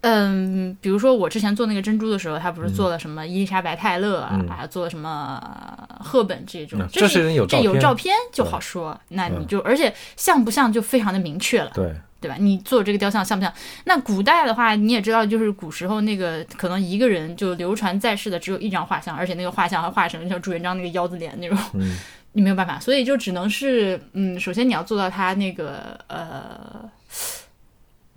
[0.00, 8.98] 嗯，比如说我之前做那个珍珠的时候，他不是做了什么伊丽莎白泰勒啊，做了什么呃赫本这种，嗯这这有这照片有照片就好说。
[9.08, 11.70] 那你嗯就而且像不像就非常的明确了。
[11.74, 12.36] 对，对吧？
[12.38, 13.52] 你做这个雕像像不像？
[13.84, 21.96] 那古代的话，你也知道，就是古时候那个可能一个人就流传在世的只有一张画像，而且那个画像还画成像朱元璋那个腰子脸那种，嗯
[22.32, 26.88] 你没有办法，所以就只能是，嗯，首先你要做到他那个呃，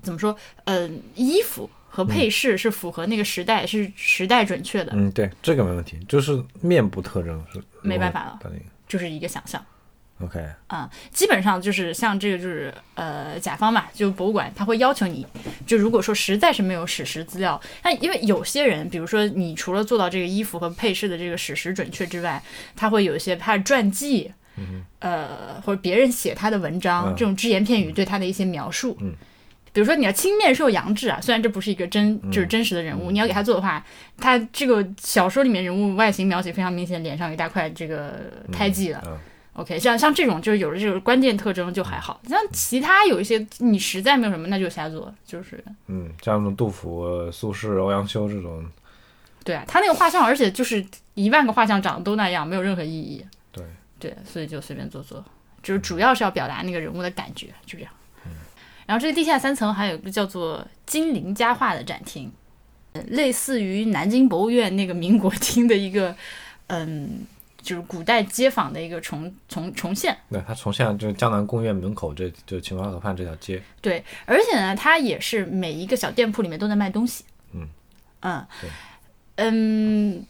[0.02, 0.36] 怎么说，
[0.66, 8.40] 呃，衣服和配饰是符合那个时代，是时代准确的，嗯，对，这个没问题，就是面部特征是没办法了
[8.88, 9.64] 就是一个想象。
[10.20, 15.26] OK，啊、基本上就是像这个就是呃甲方嘛，就博物馆他会要求你，
[15.66, 22.40] 就如果说实在是没有史实资料，那因为有些人，比如说你除了做到这个衣服和配饰的这个史实准确之外，
[22.76, 24.32] 他会有一些他的传记，
[25.00, 29.16] 呃或者别人写他的文章，嗯这种只言片语对他的一些描述，嗯。
[29.74, 33.84] 比如说你要青面兽杨志啊，虽然这不是一个真就是真实的人物，你要给他做的话，
[34.18, 39.18] 他这个小说里面人物外形描写非常明显，脸上有一大块这个胎记了，嗯
[39.54, 45.62] OK，像像这种就是有了这个关键特征就还好，像其他有一些你实在没有什么，那就瞎做，就是。
[45.88, 48.66] 嗯，像那种杜甫、苏轼、欧阳修这种，
[49.44, 50.84] 对啊，他那个画像，而且就是
[51.16, 53.26] 一万个画像长得都那样，没有任何意义。
[53.52, 53.64] 对。
[54.00, 55.24] 对，所以就随便做做，
[55.62, 57.94] 就是主要是要表达那个人物的感觉，就这样。
[58.92, 62.30] 然后这个地下三层还有一个叫做金陵佳话的展厅，
[62.92, 66.14] 呃类似于南京博物院那个民国 厅的一个，
[66.68, 67.26] 嗯，
[67.62, 70.18] 就是古代街坊的一个重重重现。
[70.30, 77.24] 对，它重现了就是江南贡院门口这就秦淮河畔这条街，对，而且呢，它也是每一个小店铺里面都在卖东西。
[77.54, 77.70] 嗯
[78.20, 78.46] 嗯
[79.36, 80.26] 嗯，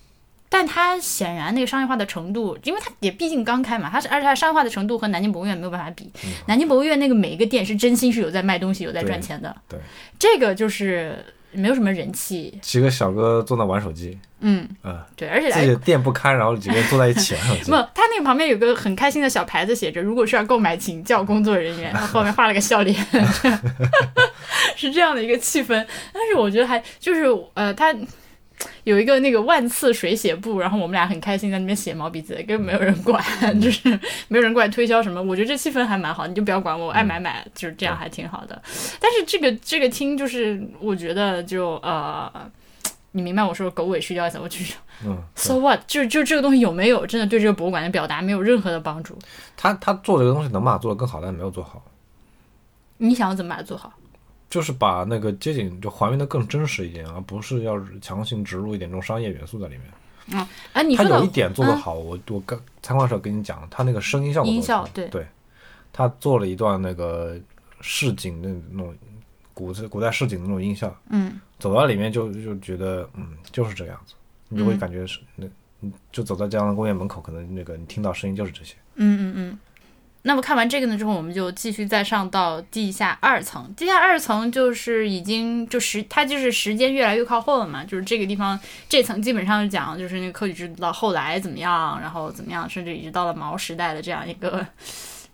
[0.53, 6.11] 但它显然那个商业化的程度，因为它也毕竟刚开嘛，它是而且它商业化的程度和南京博物院没有办法比。
[6.47, 9.55] 南京博物院那个每一个店是真心是有在卖东西，有在赚钱的。
[9.69, 9.79] 对
[10.19, 11.23] 这个就是
[11.53, 12.59] 没有什么人气。
[12.61, 22.95] 几个小哥坐那玩手机，嗯，嗯、对，而且自己的店不开，然后几个人坐在一起玩手机 不，，他那个旁边有个很开心的小牌子，写着“如果需要购买，请叫工作人员”，然后后面画了个笑脸，
[24.75, 25.85] 是这样的一个气氛。
[26.13, 27.95] 但是我觉得还就是呃，他
[28.83, 33.23] 有一个那个万次水写簿，然后我们俩很开心在那边写毛笔字，根本没有人管，
[33.61, 33.89] 就是
[34.27, 35.21] 没有人过来推销什么。
[35.21, 38.61] 我觉得这气氛还蛮好，你就不要管我，我爱买买，就是这样还挺好的。
[38.99, 42.31] 但是这个这个厅就是我觉得就呃。
[43.13, 44.39] 你明白我说的狗尾续貂意思？
[44.39, 45.81] 我就是嗯，So what？
[45.85, 49.19] 就就这个东西有没有真的对这个博物馆的表达没有任何的帮助？
[49.57, 51.83] 他他做这个东西能把它做得更好，但没有做好，
[52.99, 53.91] 你想要怎么把它做好？
[54.51, 60.45] 就是把那个街景就还原的更真实一点，而不是要强行植入一点这种商业元素在里面。
[60.73, 65.25] 哎，你说他有一点做得好，我我刚参观的时候跟你讲，他那个声音效果音效对对，
[65.91, 67.39] 他做了一段那个
[67.79, 68.93] 市井的那种
[69.53, 74.13] 古古代市井的那种音效，嗯，走到里面就就觉得嗯就是这个样子，
[74.49, 75.45] 你就会感觉是那。
[75.45, 75.51] 嗯
[76.11, 78.75] 就走在江南公园门口，可能那个你听到声音就是这些。
[78.97, 79.59] 嗯嗯嗯。
[80.23, 83.73] 那么看完这个呢之后，我们就继续再上到地下二层。
[83.75, 94.65] 地下二层就是已经就时，它就是时间越来越靠后了嘛，就是这个地方这层基本上是讲就是那个科举制到后来怎么样，然后怎么样，甚至一直到了毛时代的这样一个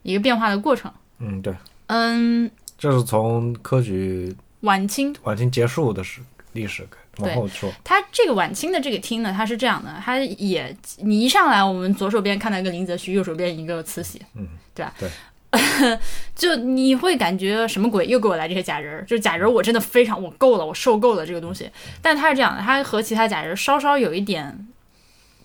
[0.03, 0.89] 一个变化的过程。
[1.19, 1.53] 嗯，对，
[1.87, 6.21] 嗯，这是从科举晚清晚清结束的时
[6.53, 6.87] 历史
[7.19, 7.71] 往后说。
[7.83, 14.93] 它这个晚清的这个厅呢，它是这样的，它也你一上来，我们左手边看到一个林则徐，右手边一个慈禧，嗯，对吧？
[14.99, 15.09] 对，
[16.35, 18.05] 就你会感觉什么鬼？
[18.05, 21.69] 又给我来这些假人儿，就假人儿，我真的非常我够了，我受够了这个东西。
[22.01, 24.67] 但它是这样的，它和其他假人儿稍稍有一点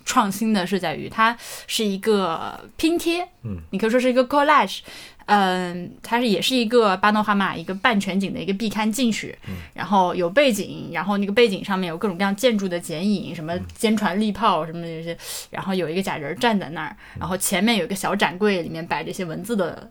[0.04, 1.36] 创新的是在于，它
[1.68, 4.80] 是一个拼贴，嗯，你可以说是一个 collage。
[5.26, 9.36] 嗯，它是也是一个巴诺哈马，一个半全景的一个壁龛进去，
[9.74, 15.16] 然后有背景，然后那个背景上面有各种各样建筑的剪影，什么坚船利炮什么这些，
[15.50, 19.90] 然后有一个假人站在那儿，然后前面有一个小展柜，里面摆着一些文字的。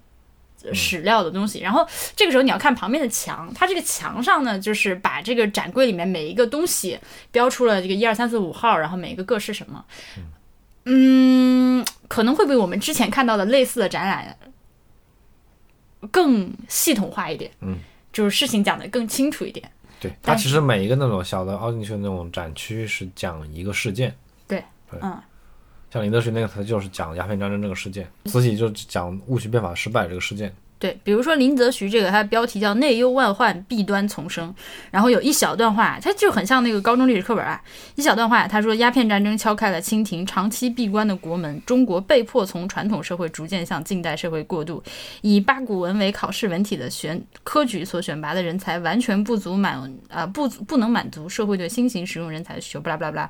[0.63, 1.83] 呃史料的东西，然后
[2.15, 6.99] 这个时候你要看旁边的墙，它这个墙上呢，就是把这个展柜里面每一个东西
[7.31, 9.83] 标出了这个一二三四五号，然后每一个各是什么。
[10.85, 14.37] 嗯，可能会比我们之前看到的类似的展览
[16.09, 17.51] 更系统化一点。
[17.61, 17.77] 嗯，
[18.11, 19.69] 就是事情讲得更清楚一点。
[19.99, 24.15] 对，它其实每一个那种小的凹进去的那种展区是讲一个事件。
[24.47, 25.21] 对，对嗯，
[25.91, 30.51] 像林则徐那个，他就是讲鸦片战争这个事件；慈禧就是讲戊戌变法失败这个事件。
[30.81, 34.51] 对，比如说林则徐这个，它的标题叫“内忧外患，弊端丛生”，
[34.89, 37.61] 然后有一小段话，它就很像那个高中历史课本啊。
[37.93, 44.81] 一小段话，他说：“鸦片战争敲开了清廷长期闭关的国门，中国被迫从传统社会逐渐向近代社会过渡。
[45.21, 49.79] 以八股文为考试文体的选科举所选拔的人才，完全不足满
[50.09, 53.29] 啊、不足不能满足社会对新型实用人才的需求。”不啦不啦不啦。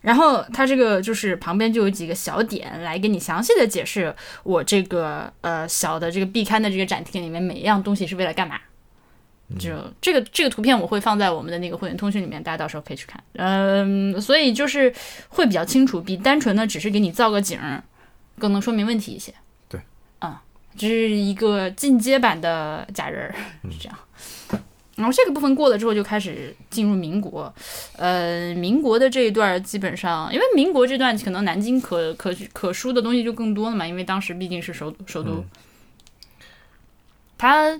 [0.00, 8.58] 然后它这个就是旁边就有几个小点来给你详细的解释我这个呃小的这个壁龛的这个展厅里面每一样东西是为了干嘛。
[9.58, 13.18] 就这个这个图片我会放在我们的那个会员通讯里面，大家到时候可以去看。
[13.32, 14.92] 嗯，所以就是
[15.30, 17.82] 会比较清楚，比单纯的只是给你造个景儿
[18.38, 19.32] 更能说明问题一些。
[19.66, 19.80] 对，
[20.20, 20.36] 嗯，
[20.76, 23.34] 这是一个进阶版的假人儿，
[23.70, 23.98] 是这样。
[24.98, 27.52] 然后这个部分过了之后，就开始进入民国。
[27.96, 35.44] 呃，民国的这一段基本上，因为民国这段可能南京可可可书的东西就更多了嘛，因为当时毕竟是首首都。
[37.38, 37.78] 他，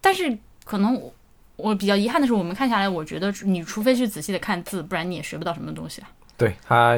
[0.00, 1.12] 但是可能我
[1.56, 6.08] 我比较遗憾的是，我们看下来，我觉得你除非去仔细的看字，不然你也学不到什么东西啊。
[6.38, 6.96] 对，它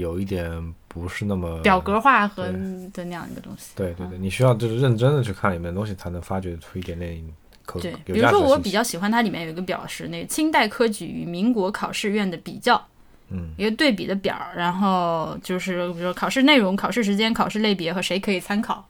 [0.00, 2.44] 有一点不是那么表格化和
[2.94, 3.72] 的那样一个东西。
[3.76, 7.22] 对对对，你需要就是认真的去看里面的东西，才能发掘出一点点
[7.64, 7.94] 可对。
[8.04, 12.82] 比如说，我比较喜欢它里面有一个表是，那个清代科举与民国考试院的比较。
[13.30, 18.86] 嗯，一个对比的表，然后就是比如说考试内容、考试时间、考试类别和谁可以参考，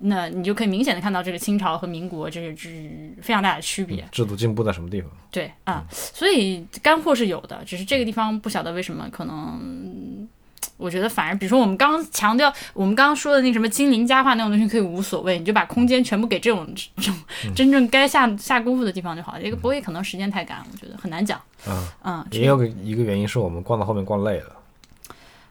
[0.00, 2.90] 那你就可以明显的看到这个清朝和民国这是是
[3.22, 4.06] 非常大的区别。
[4.12, 5.10] 制度进步在什么地方？
[5.30, 10.28] 对啊，所以干货是有的，只是这个地方不晓得为什么可能。
[10.76, 17.14] 我觉得反而，比如说我们刚刚强调，我们刚刚说的那什么精灵佳话那种东西可以无所谓，你就把空间全部给这种这种
[17.54, 19.42] 真正该下下功夫的地方就好了。
[19.42, 21.40] 这个不会可能时间太赶，我觉得很难讲。
[21.68, 24.56] 嗯嗯，也有个一个原因是我们逛到后面逛累了。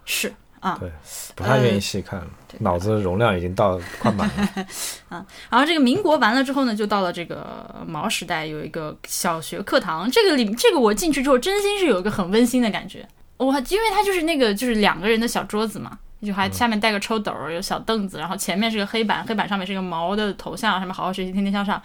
[0.06, 0.92] 是啊，对，
[1.36, 2.28] 不太愿意细看了，
[2.60, 4.66] 脑子容量已经到快满了。
[5.12, 13.08] 嗯，然后这个民国完了之后呢，就到了这个毛时代，有一个小学课堂，这个里这个我进去之后，真心是有一个很温馨的感觉。
[13.40, 21.82] 我因为它就是那个就是两个人的小桌子嘛，就还下面带个抽斗，有小凳子，然后前面是个黑板，黑板上面是个毛的头像，什么好好学习，天天向上。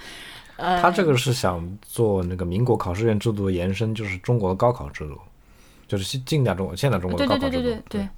[0.57, 5.18] 呃，他这个是想做那个民国考试院制度的延伸，就是中国的高考制度，
[5.86, 7.50] 就是近代中国现代中国的高考制度。
[7.52, 8.09] 对对对对对，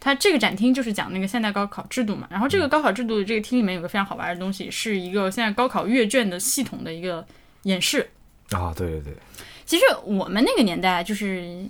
[0.00, 2.26] 他这个展厅就是讲那个现代高考制度嘛。
[2.28, 7.24] 然后这个高考制度这个厅里面有个非常好玩的东西，是一个现在高考阅卷的系统的一个
[7.62, 8.10] 演示。
[8.50, 9.16] 啊，对对对。
[9.64, 11.66] 其实我们那个年代就是，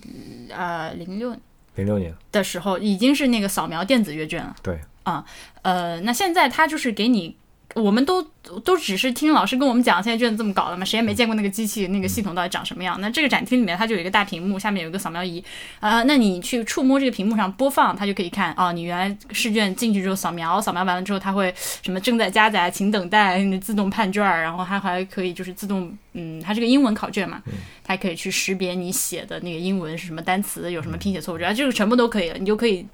[0.50, 1.36] 呃，零六
[1.74, 4.54] 零六年的时候，已经是那个扫描电子阅卷了。
[4.62, 5.24] 对啊，
[5.62, 7.36] 呃，那现在它就是给你。
[7.74, 8.22] 我们都
[8.64, 13.00] 都只是听老师跟我们讲，现在卷子这么搞的嘛，谁也没见过那个机器、那个系统到底长什么样。
[13.00, 15.42] 那这个展厅里面它就有一个大屏幕，下面有一个扫描仪，
[15.80, 21.52] 啊，那你去触摸这个屏幕上播放，它就可以看哦，你原来试卷进去之后扫描，扫描完了之后它会
[21.82, 27.42] 什么正在加载，请等待，自动判卷，然后它还可以就是自动，嗯，它是个英文考卷嘛，
[27.82, 32.86] 它可以去识别你写的那个英文是什么单词，有什么拼写错误，主要这个全部都可以了，你就可以。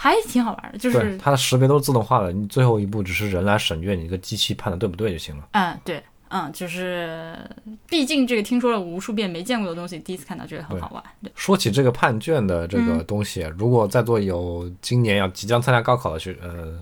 [0.00, 5.48] 还挺好玩的，就是它的识别都是自动化的，你最后一步只是人来审阅，你这个机器判的对不对就行了。
[5.50, 7.36] 嗯，对，嗯，就是
[7.88, 11.02] 毕竟这个听说了无数遍没见过的东西，第一次看到觉得很好玩。
[11.34, 16.72] 说起这个判卷的这个东西，如果在座有今年要即将参加高考的学呃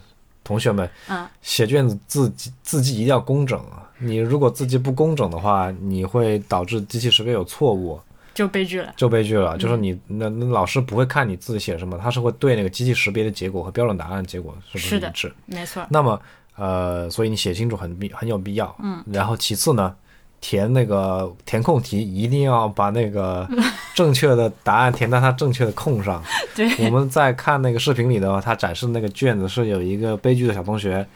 [0.45, 3.89] 同学们，嗯，写卷子字迹字迹一定要工整啊！
[3.99, 7.99] 你如果字迹不工整的话，你会导致机器识别有错误。
[8.37, 9.57] 就悲剧了，就悲剧了。
[9.57, 15.33] 就是你那那老师不会看你字己写什么，他是会对那个机器识别的结果和标准答案结果是不是一致？
[15.47, 15.83] 没错。
[15.89, 16.21] 那么
[16.57, 18.77] 呃，所以你写清楚很必很有必要。
[18.83, 19.03] 嗯。
[19.11, 19.95] 然后其次呢，
[20.43, 23.49] 填那个填空题一定要把那个
[23.97, 26.23] 正确的答案填到它正确的空上。
[26.55, 26.71] 对。
[26.85, 31.07] 我们在看那个视频里的话他展示那个卷子是有一个悲剧的小同学，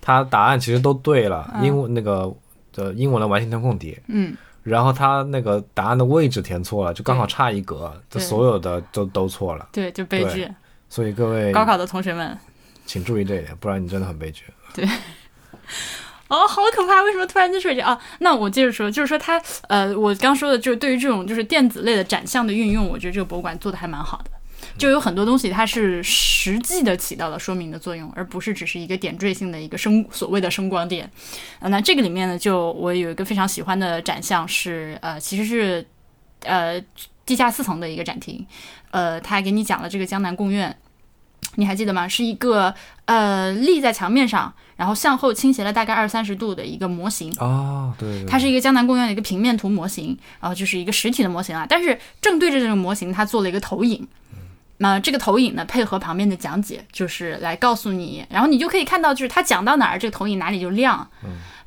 [0.00, 2.34] 他答案其实都对了，英文那个
[2.72, 3.98] 的英文的完形填空题。
[4.06, 4.34] 嗯。
[4.62, 9.68] 然后他那个答案的位置填错了，就刚好差一格，这所有的都都错了。
[9.72, 10.48] 对，就悲剧。
[10.88, 12.38] 所以各位高考的同学们，
[12.86, 14.44] 请注意这一点，不然你真的很悲剧。
[14.74, 14.86] 对。
[16.28, 17.02] 哦，好可怕！
[17.02, 18.00] 为什么突然间说这啊？
[18.20, 19.38] 那我接着说，就是说他
[19.68, 24.30] 呃，我刚说的，就是对于这种就是电子类的展项的运用，我觉得这个博物馆做的还蛮好的。
[24.78, 31.08] 就有很多东西，它是实际的起到了说明的作用，而不是只是一个点缀性的一个声所谓的声光电。
[31.60, 35.86] 呃，那这个里面呢，就我有一个非常喜欢的展项是，呃，其实是
[36.44, 36.82] 呃
[37.24, 38.44] 地下四层的一个展厅，
[38.90, 40.76] 呃，他给你讲了这个江南贡院，
[41.56, 42.08] 你还记得吗？
[42.08, 54.08] 是一个呃立在墙面上，然后向后倾斜了大概二三十度的一个模型啊，对，它是一个江南贡院的一个平面图模型，然后就是一个实体的模型啊，但是正对着这个模型，它做了一个投影。
[54.82, 61.08] 那这个投影呢，配合旁边的讲解，就是来告诉你，然后你就可以看到，就是他讲到哪儿，这个投影哪里就亮。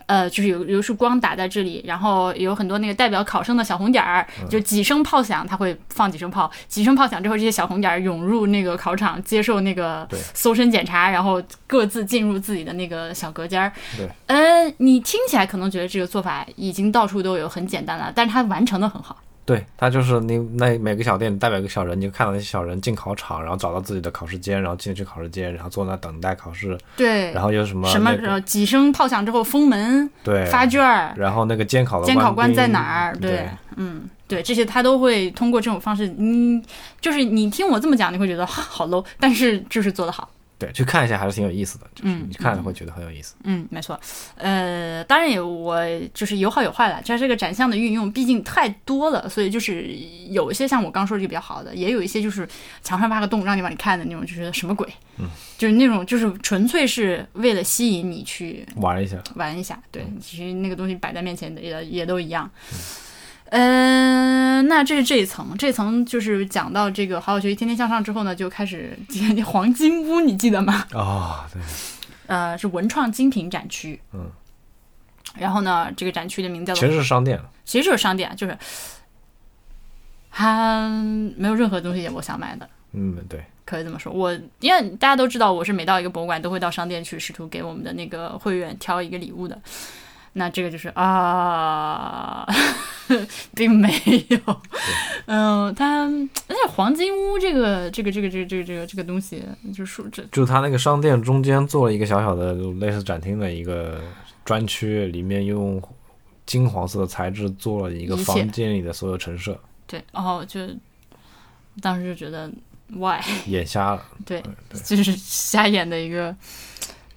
[0.08, 13.72] 呃，就是有有束光打在这里，然后有很多那个代表考生的小红点儿，就几声炮响，他会放几声炮，几声炮响之后，这些小红点儿涌入那个考场，接受那个搜身检查，然后各自进入自己的那个小隔间儿。
[13.98, 19.18] 对，嗯，你听起来可能觉得这个做法已经到处都有，很简单了，但是它完成的很好。
[19.46, 26.76] 对他就是你那每个小店代表一个小人，你就看到那些小人进考场，然后找到自己的考试间，然后进去考试间，然后坐那等待考试。
[26.98, 33.16] 对，然后有什么什么几声炮响之后封门，对，发卷儿，然后那个监考的监考官在哪儿？
[33.18, 36.60] 对，嗯，对，这些他都会通过这种方式，你，
[37.00, 40.28] 就是你听我这么讲，你会觉得好 low，但是就是做得好。
[40.58, 43.36] 对，去看一下还是挺有意思的，就是嗯你看了会觉得很有意思。
[43.44, 44.00] 嗯，没错，
[44.38, 45.84] 呃，当然也我
[46.14, 49.90] 就是有好有坏了，像这个展项的运用，毕竟太多了，所以就是
[50.30, 52.48] 有一些像我刚说这个比较好的，也有一些就是
[52.82, 54.88] 墙上挖个洞让你往里看的那种，就觉得什么鬼，
[55.18, 55.28] 嗯，
[55.58, 62.50] 就是那种就是纯粹是为了吸引你去玩一下，玩一下，对，其实那个东西摆在面前的也也都一样。
[62.72, 62.78] 嗯、
[63.52, 68.98] 那这是这一层，这层就是讲到这个好好学习天天向上之后呢，就开始
[69.46, 70.86] 黄金屋，你记得吗？
[70.94, 71.62] 啊、对，
[72.28, 74.02] 呃，是文创精品展区。
[74.14, 74.30] 嗯，
[75.38, 78.58] 然后呢，这个展区的名字叫其做，实是商店，其实就是商店，就是
[80.32, 80.90] 它
[81.38, 84.12] 没有任何东西我想买的，嗯，对，可以这么说。
[84.12, 89.62] 我因为大家都知道，我是每到一个博物馆都会到商店去，试图给我们的那个会员挑一个礼物的。
[90.38, 92.46] 那这个就是啊，
[93.56, 93.90] 并没
[94.28, 94.38] 有。
[95.28, 99.42] 嗯、它而且黄金屋这个这个这个这个这个这个这个东西，
[99.74, 104.02] 就是说这就是他那个商店中间做了一个小小的类似展厅的一个
[104.44, 105.82] 专区，里面用
[106.46, 109.58] 金黄色的材质做了一个房间里的所有陈设，
[109.88, 110.60] 对，然后就
[111.82, 112.52] 当时就觉得
[112.90, 113.22] why。
[113.48, 114.06] 眼瞎了。
[114.26, 116.36] 对对，就是瞎眼的一个。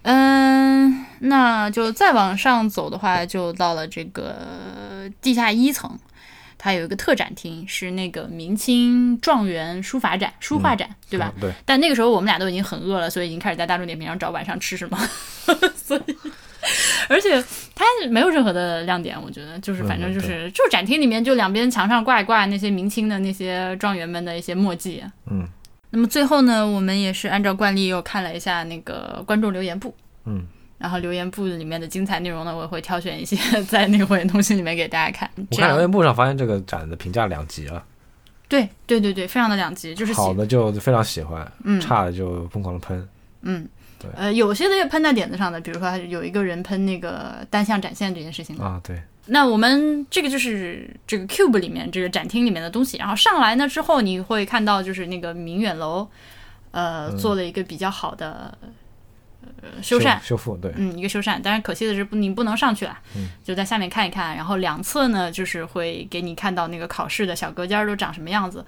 [0.03, 4.35] 嗯，那就再往上走的话，就到了这个
[5.21, 5.97] 地下一层，
[6.57, 11.31] 它有一个特展厅，是那个明清状元书法展、书画展，对吧？
[11.37, 11.41] 嗯？
[11.41, 14.97] 对，但那个时候我们俩都已经很饿了，所以已经开始在大众点评上找晚上吃什么，
[15.75, 16.15] 所以。
[17.07, 17.41] 而且
[17.73, 25.47] 它没有任何的亮点，我觉得就是反正就是、就是展厅里面就两边墙上挂一挂那些明清的那些状元们的一些墨迹，嗯
[25.91, 29.93] 那么最后呢，我们也是按照惯例又看了一下那个观众留言簿，
[30.25, 30.45] 嗯，
[30.77, 35.29] 然后留言簿里面的精彩内容呢，我也会挑选一些 在那个会员通信里面给大家看。
[35.35, 37.83] 我看留言簿上发现这个展的评价两极了，
[38.47, 43.09] 对对对对，非常的两极，就是好的就非常喜欢，嗯差的就疯狂的喷。
[43.41, 43.67] 嗯
[43.97, 44.11] 对。
[44.15, 48.55] 呃，有些的也喷在点子上的，比如说有一个人喷那个单向展现这件事情。
[48.57, 56.07] 啊，对，那我们这个就是这个 Cube 里面这个展厅里面的东西，然后上来呢之后，你会看到就是那个明远楼，
[56.71, 57.17] 呃，嗯。
[57.17, 58.57] 做了一个比较好的
[59.61, 63.29] 呃修缮，修复，对，嗯，一个修缮，但是可惜的是不，你不能上去啊，嗯。
[63.43, 64.35] 就在下面看一看。
[64.35, 68.65] 然后两侧呢，就是会给你看到那个考试的小隔间儿都长什么样子，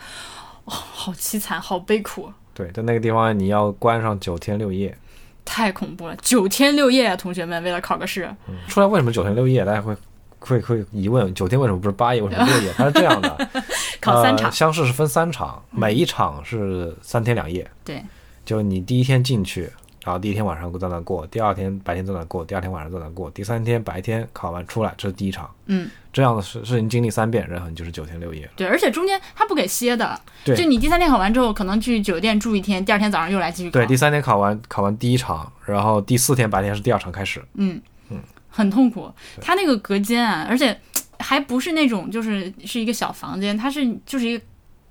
[0.66, 4.96] 哦，好凄惨，好悲苦，对，在那个地方你要关上九天六夜，
[5.44, 8.30] 太恐怖了，九天六夜啊，同学们为了考个试，
[8.68, 9.66] 出来为什么九天六夜？
[9.66, 9.96] 大家会
[10.42, 12.22] 会会疑问，九天为什么不是八夜？
[12.22, 12.74] 为什么六夜？
[12.76, 13.50] 它是这样的，
[14.02, 17.66] 考三场呃，乡试是分三场，每一场是三天两夜。
[17.86, 18.04] 对，
[18.44, 19.70] 就你第一天进去，
[20.04, 25.50] 然后第一天晚上在那过，第二天白天在那过，第二天晚上在那过，第三天白天考完出来，这是第一场。
[25.68, 28.50] 嗯，这样的事事情经历三遍，然后你就是九天六夜。
[28.56, 37.42] 对，而且中间他不给歇的，对就你第三天考完之后，可能去酒店住一天，第二天早上又来继续考，对，第三天考完考完第一场，然后第四天白天是第二场开始。
[37.54, 37.80] 嗯
[38.10, 38.20] 嗯，
[38.52, 39.12] 很痛苦。
[39.42, 40.80] 他那个隔间啊，而且
[41.18, 44.44] 还不是那种就是是一个小房间，它是就是一个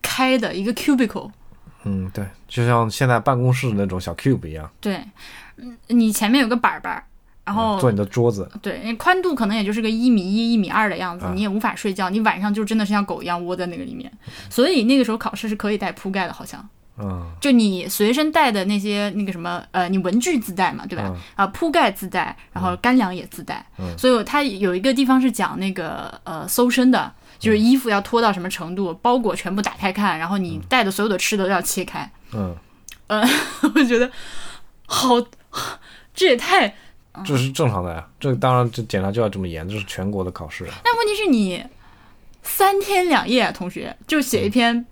[0.02, 1.30] 开的一个 cubicle。
[1.84, 5.02] 嗯，对，就像现在办公室的那种小 cube 一样，对，
[5.56, 7.04] 嗯，你前面有个板板儿，
[7.44, 8.46] 然后、嗯做你的桌子。
[8.61, 14.12] 对，那宽度可能也就是个一米一、一米二的样子，啊你也无法睡觉，你晚上就真的是像狗一样窝在那个里面。
[14.50, 16.68] 所以那个时候考试是可以带铺盖的，好像
[17.01, 21.05] 嗯就你随身带的那些那个什么呃，你文具自带嘛，对吧？
[21.07, 27.12] 嗯啊，铺盖自带，然后干粮也自带，嗯所以它有一个地方是讲那个呃搜身的。
[27.38, 32.12] 就是衣服要脱到什么程度，包裹全部打开看，然后你带的所有的吃的都要切开。
[32.34, 32.55] 嗯，
[33.07, 33.26] 呃
[33.74, 34.11] 我觉得
[34.84, 35.14] 好，
[36.12, 36.74] 这也太……
[37.24, 38.07] 这是正常的呀。
[38.20, 40.74] 这当然，这检查就要这么严，这是全国的考试啊。
[40.84, 41.64] 但问题是你
[42.42, 44.84] 三天两夜啊，同学就写一篇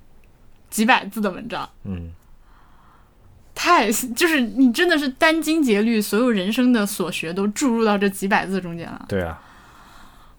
[0.71, 2.11] 几百字的文章，嗯，
[3.55, 9.07] 太 就是你真的是殚精竭虑，所有人生的所学都注入到这几百字中间了。
[9.09, 9.41] 对啊，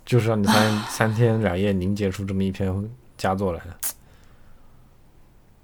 [0.05, 2.73] 就是让你三 三天两夜凝结出这么一篇
[3.17, 3.75] 佳作来的。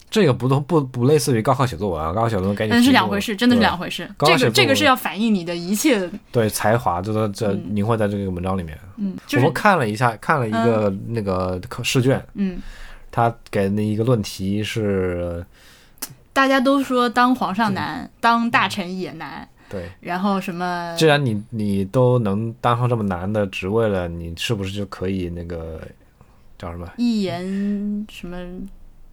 [0.07, 4.09] 这个不都不不类似于高考写作文啊，高考写作文赶紧但是两回事，真的是两回事。
[4.19, 8.79] 这个这个是要反映你的一切，对才华，就在这嗯凝汇在这个文章里面。
[8.95, 12.57] 嗯，就是我们看了一下，看了一个那个考试卷，嗯，
[13.15, 15.45] 他给的一个论题是，
[16.33, 25.81] 大家都说当皇上难，当大臣也难，对，然后什么既然你你都能当上这么难的职位了，你是不是就可以那个
[26.59, 26.85] 叫什么？
[26.97, 28.37] 一言什么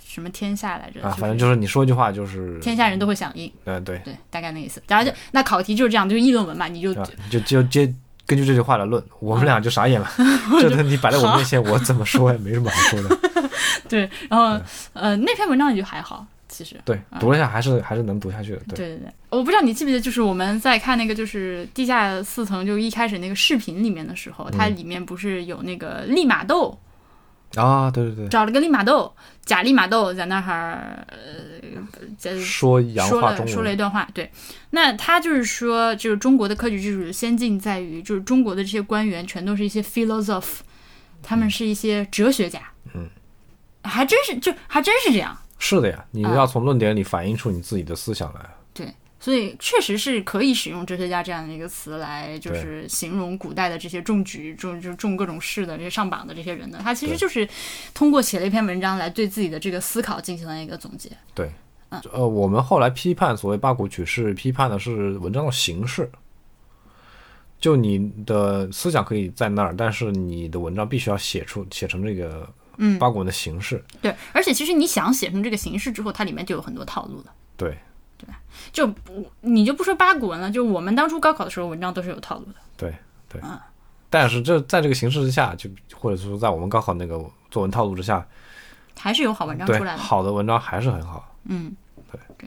[0.05, 1.13] 什么天下来着啊？
[1.17, 4.83] 反正就是你说一句话就是，天下人都会响应，嗯、对，对，大概那意思。
[4.89, 7.95] 然后就那考题就是这样，就是议论文嘛，你就啊，就就接
[8.27, 10.11] 根据这句话来论，我们俩就傻眼了。
[10.61, 13.19] 这东西摆在我面前，我怎么说也没什么好说的。
[13.89, 14.59] 对，然后
[14.93, 16.27] 呃那篇文章也就还好。
[16.49, 16.77] 其实。
[16.85, 18.61] 对，读了一下还是还是能读下去的。
[18.69, 26.79] 对，对对对，我不知道你记不记得，就是我们在看那个就是地下四层，就一开始那个视频里面的时候，它里面不是有那个利玛窦，
[27.57, 31.17] 啊，对对对，找了个利玛窦，假利玛窦在那儿呃
[32.17, 34.31] 在说洋说了说了一段话，对，
[34.71, 40.61] 那他就是说，就是中国的科举制度的先进在于，就是中国的这些官员全都是一些 philosoph，
[41.23, 42.61] 他们是一些哲学家，
[42.95, 43.09] 嗯，
[43.85, 46.35] 还真是就还真是这样，是的呀，你啊。
[46.35, 48.41] 要从论点里反映出你自己的思想来。
[48.41, 48.47] 对，
[49.23, 56.77] 所以确实是可以使用哲学家这样的一个词来，就是形容古代的这些中举、中就中各种事的这些上榜的这些人的。
[56.81, 57.49] 他其实就是
[57.95, 61.09] 通过写了一篇文章来对自己的这个思考进行了一个总结。
[61.37, 61.49] 对，
[61.91, 66.11] 嗯呃，我们后来批判所谓八股取士，批判的是文章的形式。
[67.61, 73.85] 就你的思想可以在那儿，但是你的文章必须要写出写成这个嗯，八股文的形式。
[74.01, 77.27] 对，而且其实你想写成这个形式之后，它里面就有很多套路了。
[77.57, 77.79] 对
[78.73, 82.55] 就不你就不说八股文了，就我们当初高考的时候，文章都是有套路的。
[82.77, 82.95] 对
[83.29, 83.41] 对。
[83.45, 83.59] 嗯
[84.15, 87.19] 但是这在这个形式之下，就或者说在我们高考那个
[87.51, 88.23] 作文套路之下，
[88.95, 89.97] 还是有好文章出来的。
[89.97, 91.35] 好的文章还是很好。
[91.45, 91.75] 嗯，
[92.11, 92.47] 对对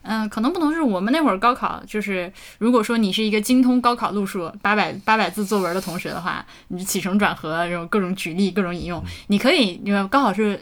[0.00, 10.58] 嗯、可能不同是我们那会儿高考，就是如果说你是一个精通高考路数八百八百字作文的同学的话，你起承转合然后各种举例、各种引用，你可以，因为高考是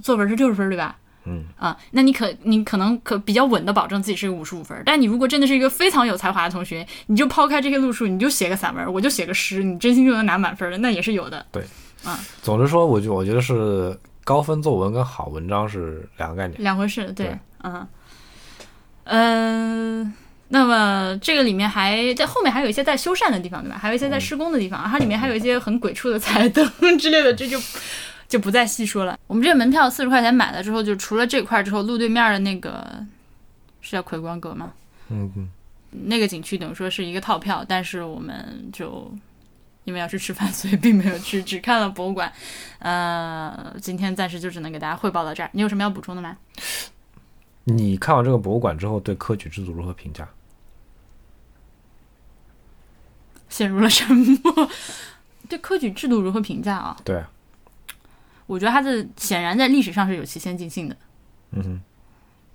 [0.00, 0.96] 作文是六十分对吧？
[1.26, 11.44] 嗯啊，那你可你可能可比较稳的保证自己是个五十五分，但你如果真的是一个非常有才华的同学，你就抛开这些路数，你就写个散文，我就写个诗，你真心就能拿满分儿的，那也是有的。
[12.42, 16.62] 总之说，我就我觉得是高分作文跟好文章是两个概念。
[16.62, 17.86] 两回事，对对，嗯，
[19.04, 20.14] 嗯、
[20.48, 23.78] 那么这个里面还在后面还有一些在修缮的地方，对吧？
[23.80, 26.68] 还有一些在施工的地方，它里面还有一些很鬼畜的 彩灯
[26.98, 27.58] 之类的，这就
[28.34, 29.16] 就不再细说了。
[29.28, 32.84] 我们这个门票四十块钱买了之后，就除了这块之后，路对面的那个
[33.80, 34.72] 是叫葵光阁吗？
[35.08, 35.48] 嗯嗯，
[35.92, 39.08] 那个景区等于说是一个套票，但是我们就
[39.84, 42.32] 因为要去吃饭， 所以并没有去，只看了博物馆。
[42.80, 45.48] 呃，今天暂时就只能给大家汇报到这儿。
[45.52, 46.36] 你有什么要补充的吗？
[47.62, 50.28] 你看完这个博物馆之后，对科举制度如何评价？
[53.48, 54.68] 陷入了沉默。
[55.48, 56.96] 对科举制度如何评价啊？
[57.04, 57.30] 对啊，
[58.46, 60.96] 我觉得它的显然在历史上是有其先进性的，
[61.52, 61.80] 嗯哼，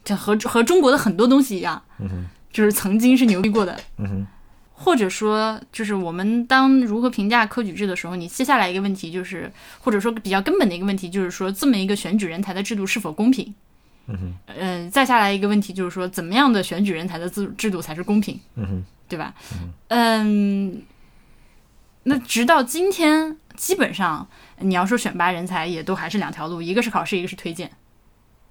[0.03, 3.79] 这和和中国的很多东西一样，嗯哼，就是曾经是牛逼过的。
[3.97, 4.27] 嗯哼，
[4.73, 13.53] 或者说，就是我们当如何评价科举制的时候，你接下来一个问题就是，或者说比较根本的一个问题就是说，这么一个选举人才的制度是否公平？
[14.07, 18.39] 嗯哼，呃，再下来一个问题就是说，怎么样的选举人才的制制度才是公平？
[18.55, 19.33] 嗯哼，对吧？
[19.89, 20.81] 嗯，
[22.03, 24.27] 那直到今天，基本上
[24.61, 27.69] 你要说选拔人才，也都还是两条路，一个是考试，一个是推荐。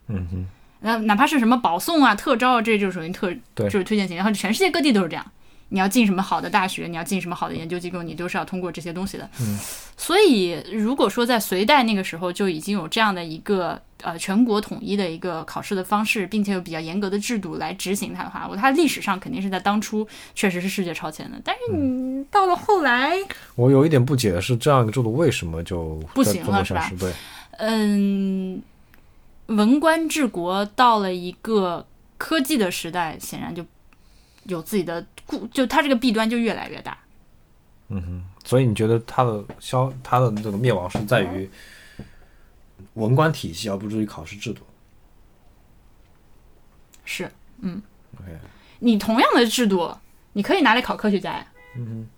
[0.08, 0.46] 嗯哼，
[0.80, 5.32] 那哪怕是什么保送啊、特招啊，这就属于特对就是推荐型，然后全世界各地都是这样。
[5.70, 9.28] 你要进什么好的大学，你要进什么好的研究机构，你都是要通过这些东西的。
[9.40, 9.58] 嗯，
[9.96, 21.38] 所以如果说在隋代那个时候就已经有这样的一个呃全国统一的一个考试的方式，并且有比较严格的制度来执行它的话，我它历史上肯定是在当初确实是世界超前的。
[21.44, 23.12] 但是你到了后来，
[23.54, 26.90] 我有一点不解的是，这样一个制度为什么就不行了是吧
[27.58, 28.62] 嗯，
[29.46, 31.84] 文官治国到了一个
[32.16, 33.64] 科技的时代，显然就
[34.44, 35.17] 有自己的故，
[35.52, 36.98] 就它这个弊端就越来越大。
[37.88, 41.48] 嗯哼，所以你觉得它的消，它的这个灭亡是在于
[42.94, 44.62] 文官体系，而不至于考试制度。
[47.04, 47.80] 是，嗯
[48.20, 48.30] OK，
[48.80, 49.90] 你同样的制度，
[50.34, 52.08] 你可以拿来考科学家呀，嗯哼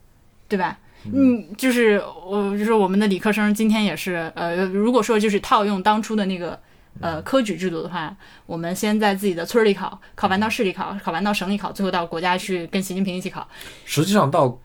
[0.49, 0.79] 对吧？
[1.05, 6.61] 嗯，就是我就是我们的理科生今天也是，呃，如果说就是套用当初的那个
[7.01, 8.15] 呃科举制度的话，
[8.47, 13.49] 我们先在自己的村里考，考完到市里考，考完到省里考，最后到国家去跟习近平一起考。
[13.85, 14.59] 实际上到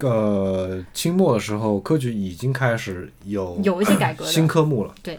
[0.00, 4.94] 呃清末的时候，科举已经开始有有一些改革新科目了。
[5.02, 5.18] 对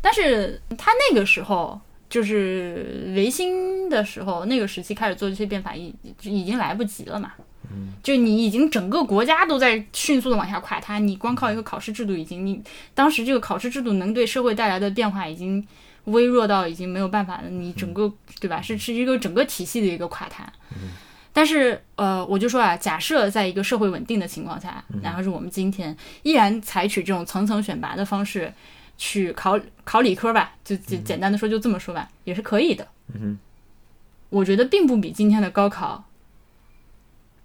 [0.00, 1.80] 但是他那个时候
[2.10, 7.32] 就是维新的时候，那个时期开始做这些变法，已已经来不及了嘛。
[7.72, 12.62] 嗯，就你已经整个国家都在迅速的往下垮塌，你光靠一个考试制度，已经你
[12.94, 15.66] 当时这个考试制度能对社会带来的变化已经
[16.04, 18.60] 微弱到已经没有办法了，你整个对吧？
[18.60, 20.52] 是是一个整个体系的一个垮塌。
[21.34, 28.52] 但是，呃，我就说啊，假设在一个社会稳定的情况下，然后是我们今天依然采取这种层层选拔的方式
[28.98, 32.86] 去考考理科吧，就就简单的说就这么说吧，也是可以的。
[34.28, 36.04] 我觉得并不比今天的高考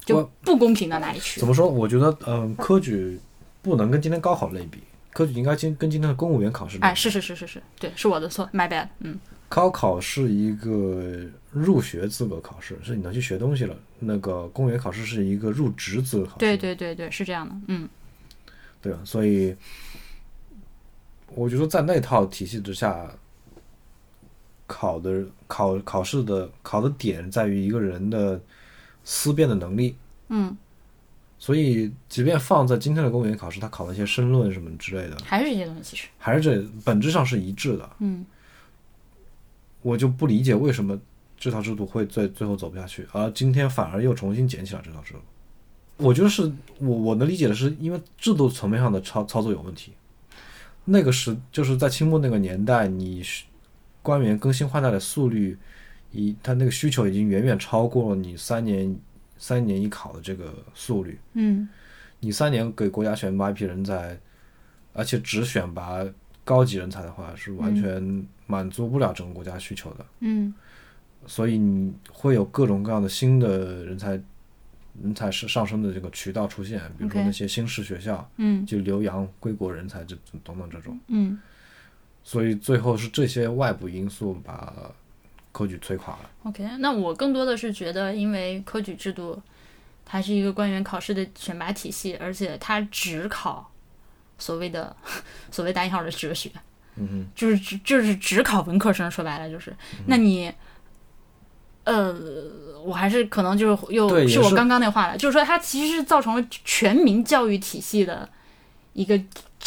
[0.07, 1.47] 就不公平到哪里去怎。
[1.47, 1.67] 么说？
[1.67, 3.19] 我觉得，嗯、科举
[3.61, 4.79] 不能跟今天高考类比，
[5.11, 6.77] 科举应该今跟今天的公务员考试。
[6.81, 8.87] 哎，是是是是是，对，是我的错，my bad。
[8.99, 13.75] 嗯，高考是一个入学资格考试，是你能去学东西了。
[13.99, 17.89] 那个公务员考试是一个入职资格考试，对对对对，是这样的，嗯
[18.81, 18.99] 对吧？
[19.03, 19.55] 所以
[21.33, 23.11] 我觉得在那套体系之下，
[24.67, 28.39] 考的考考试的考的点在于一个人的
[29.07, 29.95] 思辨的能力。
[30.27, 30.57] 嗯，
[31.39, 37.89] 所以，即便放在今天的公务员考试，他考了一些申论什么之类的，还是这些东西，其实，还是这本质上是一致的。
[37.99, 38.25] 嗯
[39.83, 40.99] 我就不理解为什么
[41.37, 45.19] 这套制度会最最后走不下去，而今天反而又重新捡起了这套制度。
[45.97, 49.93] 我觉得是我我能理解的是，因为制度层面上的操操作有问题。
[50.85, 53.45] 那个时就是在清末那个年代，你是
[54.01, 55.57] 官员更新换代的速率，
[56.17, 58.93] 以他那个需求已经远远超过了你三年
[59.37, 61.19] 三年一考的这个速率。
[61.33, 61.69] 嗯
[62.19, 64.19] 你三年给国家选拔一批人才，
[64.93, 66.03] 而且只选拔
[66.43, 70.05] 高级人才的话，是完全满足不了整个国家需求的。
[70.21, 70.51] 嗯
[71.27, 74.19] 所以你会有各种各样的新的人才
[75.03, 80.99] 人才是上升的这个渠道出现，比如说那些新式学校，嗯就留洋归国人才这等等这种。
[81.09, 81.39] 嗯
[82.23, 84.91] 所以最后是这些外部因素把
[85.57, 86.29] 科举摧垮了。
[86.43, 89.41] ，OK，那我更多的是觉得，因为科举制度
[90.05, 93.71] 它是一个官员考试的选拔体系，而且它只考
[94.37, 94.95] 所谓的
[95.49, 96.51] 所谓打引号的哲学，
[96.95, 100.53] 嗯就是只就是只考文科生，说白了就是，那你，
[101.85, 102.13] 呃，
[102.85, 108.29] 我还是可能就是又是是我刚刚那话了，就是说它其实是造成了全民教育体系的
[108.93, 109.19] 一个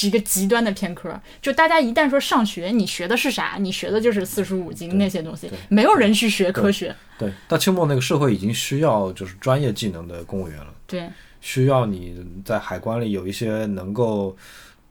[0.06, 3.56] 一个极端的偏科，就大家一旦说上学，你学的是啥？
[3.58, 7.32] 你学的就是四书五经那些东西，没有人去学科学，哼，对。
[7.48, 11.08] 到清末那个社会已经需要就是专业技能的公务员了，对，
[11.40, 14.36] 需要你在海关里有一些能够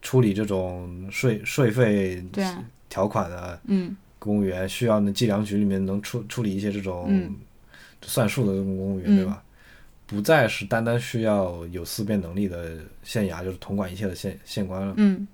[0.02, 2.44] 处理这种税税费对
[2.88, 7.34] 条款的嗯公务员，需要那计量局里面能处处理一些这种嗯
[8.02, 9.42] 算术的这种公务员，嗯对吧？
[10.10, 14.92] 不再是单单需要有思辨能力的县衙，就是统管一切的县县官了。
[14.98, 15.26] 嗯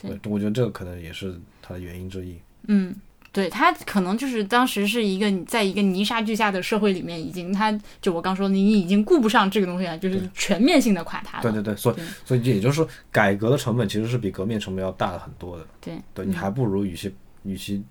[0.00, 2.38] 对对，我觉得这个可能也是它的原因之一。
[2.68, 2.94] 嗯。
[3.30, 7.70] 对他可能就是当时是一个在一个泥沙俱下的社会里面，已经他
[8.00, 11.42] 就我刚说你已经顾不上这个东西了，就是全面性的垮塌了。
[11.42, 15.66] 对对对，所以所以也就是说，改革的成本其实是比革命成本要大的很多的。
[15.78, 17.84] 对对你还不如与其与其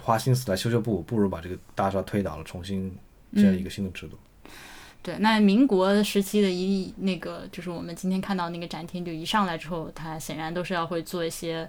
[0.00, 2.90] 花心思来修修补，不如把这个大厦推倒了，重新
[3.34, 4.16] 建立一个新的制度。
[5.04, 11.68] 对，那民国时期的一那个，就是我们今天看到那个展厅，就一上来之后，它显然都是要会做一些，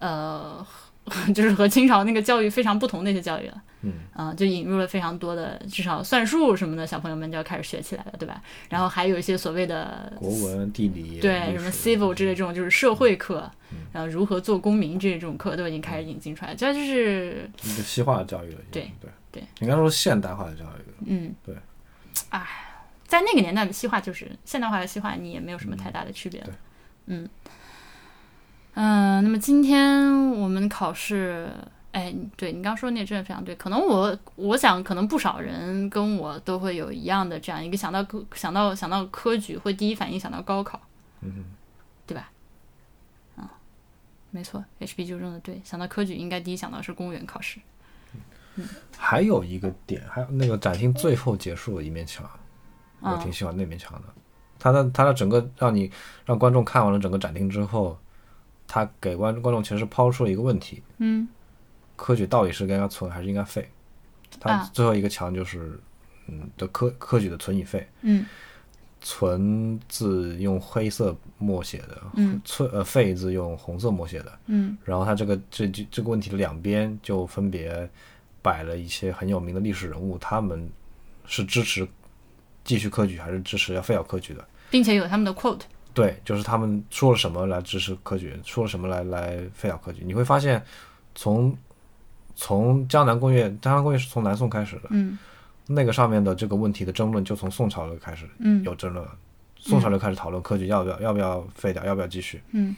[0.00, 0.66] 呃，
[1.32, 3.62] 就是和清朝那个教育非常不同的一些教育了。
[3.84, 8.42] 嗯，啊、就引入了非常多的，至少算术什么的，小朋友们就要开始学起来了，对吧？
[8.68, 18.58] 然后还有一些所谓的国文、地理、对什么 civil 之类这种就是社会课，嗯然后如何做公民这这种课都已经开始引进出来，这就是一个西化的教育了。
[18.70, 21.04] 对对对，应该说现代化的教育。
[21.06, 21.56] 嗯，对，
[22.28, 22.46] 哎，
[23.12, 26.54] 在那个年代的西化就是现代化的西化，你也没有什么太大的区别了对。
[27.04, 27.28] 嗯，
[28.72, 31.46] 嗯、那么今天我们考试，
[31.90, 40.80] 哎，对你刚说那个真的非常对，可能我我想可能不少人跟我都会有一样的这样一个想到科想到想到科举会第一反应想到高考，
[41.20, 41.44] 嗯
[42.06, 42.30] 对吧？
[43.36, 43.52] 啊、
[44.30, 47.60] 没错，HB 纠正的对，想到科举应该第一想到是公务员考试。
[48.54, 52.24] 嗯，还有一个点，还有那个展厅最后结束的一面墙，
[53.02, 54.08] 我嗯挺喜欢那面墙的。
[54.58, 55.90] 它的它的整个让你
[56.24, 57.98] 让观众看完了整个展厅之后，
[58.66, 61.26] 他给观观众其实是抛出了一个问题：嗯
[61.96, 63.68] 科举到底是应该存还是应该废？
[64.40, 65.78] 它啊最后一个墙就是，
[66.28, 67.86] 嗯的科科举的存与废。
[68.02, 68.24] 嗯
[69.04, 74.32] 存字用黑色墨写的，嗯存呃废字用红色墨写的。
[74.46, 77.90] 嗯然后它这个这这这个问题的两边就分别
[78.40, 80.70] 摆了一些很有名的历史人物，他们
[81.26, 81.84] 是支持
[82.64, 84.44] 继续科举还是支持要废掉科举的？
[84.70, 85.60] 并且有他们的 quote。
[85.94, 90.02] 对，就是他们说了什么来支持科举，说了什么来来废掉科举。
[90.06, 90.62] 你会发现
[91.14, 91.54] 从，
[92.34, 95.18] 从江南工业，江南工业是从南宋开始的，嗯
[95.66, 99.12] 那个上面的这个问题的争论就从宋朝就开始嗯有争论了。
[99.56, 102.42] 宋朝就开始讨论科举要不要要不要废掉，要不要继续。
[102.52, 102.74] 嗯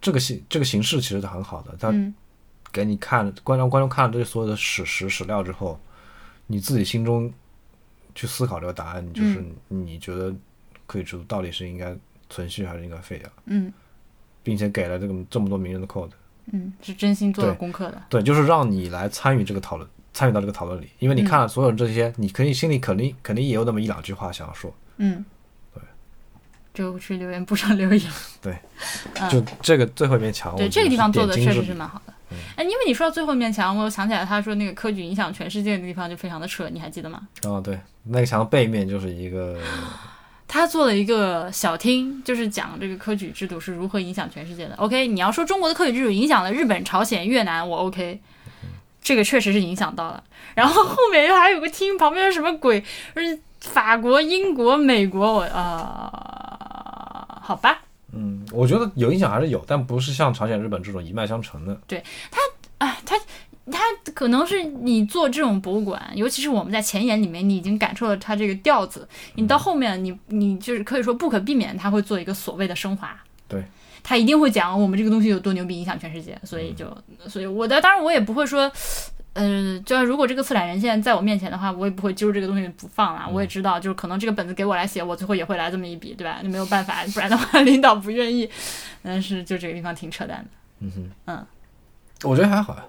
[0.00, 2.14] 这个形这个形式其实是很好的，它嗯
[2.70, 5.80] 给你看观众观众看了这些所有的史实史料之后，
[6.46, 7.32] 你自己心中
[8.16, 10.34] 去思考这个答案，就是你觉得
[10.88, 11.94] 科举制度到底是应该
[12.28, 13.72] 存续还是应该废掉，嗯。
[14.42, 16.10] 并且给了这个这么多名人的 code，
[16.52, 18.00] 嗯，是真心做了功课的。
[18.08, 25.24] 对，就是让你来参与这个讨论，参与到这个讨论里，因为你看了所有这些，你可以心里肯定肯定也有那么一两句话想要说，嗯，
[25.74, 25.82] 对，
[26.72, 28.12] 就去留言不上留言。
[28.40, 28.56] 对
[29.18, 29.28] 嗯。
[29.28, 32.14] 就这个最后一面墙，对这个地方做的确实是蛮好的。
[32.56, 37.20] 哎，因为你说到最后一面墙，我又想起来他说那个科举影响全世界的地方就非常的扯，你还记得吗？
[37.44, 39.58] 哦，对，那个墙的背面就是一个，
[40.48, 44.74] 他做了一个小厅，就是讲这个科举制度是如何影响全世界的。
[44.76, 48.20] OK，你要说中国的科举制度影响了日本、朝鲜、越南，我 OK，
[49.00, 50.22] 这个确实是影响到了。
[50.54, 52.82] 然后后面又还有个厅，旁边是什么鬼？
[53.14, 57.82] 是法国、英国、美国，我啊、好吧。
[58.16, 61.74] 嗯，我觉得有影响还是有，但不是像朝鲜、日本这种一脉相承的。
[62.78, 63.16] 啊，他
[63.70, 63.80] 他
[64.14, 73.16] 可能是你做这种博物馆，尤其是我们在前沿里面，你已经感受了他这个调子，你到后面你你就是可以说不可避免，他会做一个所谓的升华。
[73.48, 73.64] 对，
[74.02, 76.86] 他一定会讲我们这个东西有多牛逼，影响全世界，所以就
[77.28, 78.70] 所以我的当然我也不会说。
[79.36, 83.28] 呃，就如果这个策展人现在在我面前的话，我也不会揪这个东西不放啦。
[83.30, 86.40] 我也知道，就是可能这个本子给我来写，我最后也会来这么一笔，对吧？
[86.42, 88.48] 那没有办法，不然的话 领导不愿意。
[89.02, 90.50] 但是就这个地方挺扯淡的。
[90.80, 91.46] 嗯哼，嗯，
[92.24, 92.84] 我觉得还好呀。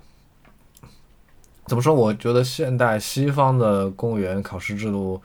[1.65, 1.93] 怎么说？
[1.93, 5.21] 我觉得现代西方的公务员考试制度，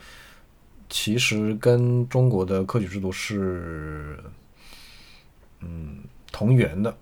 [0.89, 4.19] 其实跟中国的科举制度是，
[5.61, 5.99] 嗯，
[6.33, 6.93] 同源的。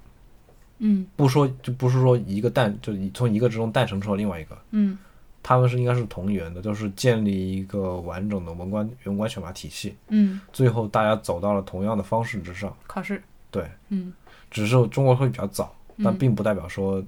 [0.81, 1.07] 嗯。
[1.16, 4.99] 不说就不是说一个诞，就从一个之中诞生出了另外一个，嗯。
[5.43, 12.76] 他们是应该是同源的，就是建立一个完整的文官文官选拔体系，嗯，最后大家走到了同样的方式之上。
[12.87, 14.12] 考试，对，嗯。
[14.51, 15.74] 只是中国会比较早，
[16.05, 17.03] 但嗯，并不代表说，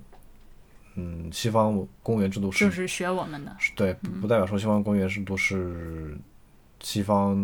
[0.95, 3.55] 嗯，西方公务员制度是就是学我们的。
[3.77, 6.17] 对，不不代表说西方公务员制度是
[6.81, 7.37] 西方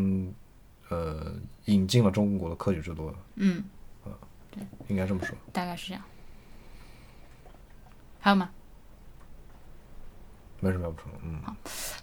[0.89, 1.35] 呃
[1.67, 3.63] 引进了中国的科举制度的，嗯，
[4.87, 5.37] 应该这么说。
[5.53, 6.03] 大概是这样。
[8.21, 8.51] 还有吗？
[10.61, 11.41] 没什么要补充的，嗯，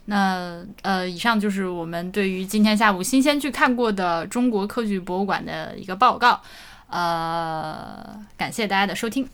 [0.06, 6.40] 那呃，以上就是我们对于今天下午新鲜去看过的中国科举博物馆的一个报告。
[6.88, 9.28] 呃，感谢大家的收听。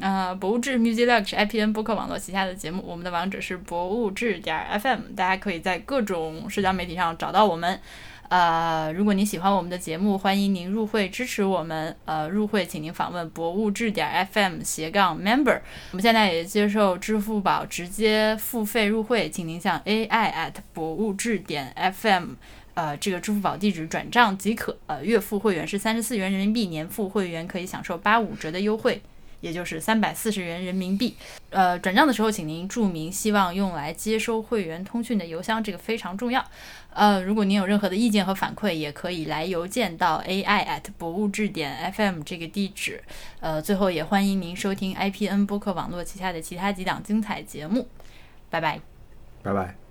[0.00, 7.80] 呃，博物志 Music 是 IPN 播客网络旗下的节目，我们的网址是博物志点 FM，大家可以在各种社交媒体上找到我们。
[8.28, 11.94] 呃，如果您喜欢我们的节目，欢迎您入会支持我们。
[12.04, 15.60] 呃，入会请您访问博物志点 FM 斜杠 Member。
[15.92, 22.30] 我们现在也接受支付宝直接付费入会，请您向 AI at 博物志点 FM。
[22.74, 24.76] 呃，这个支付宝地址转账即可。
[24.86, 29.00] 呃，月付会员是三十四元人民币，年付会员可以享受八五折的优惠，
[29.44, 31.14] 也就是三百四十元人民币。
[31.50, 36.42] 呃，转账的时候，请您注明希望用来接收会员通讯的邮箱，这个非常重要。
[36.94, 43.02] 呃，如果您有任何的意见和反馈，也可以来邮件到 AI at 博物志点 FM 这个地址。
[43.40, 47.86] 呃，最后也欢迎您收听 IPN 播客网络旗下的其他几档精彩节目。
[48.48, 48.80] 拜拜。
[49.42, 49.83] 拜拜。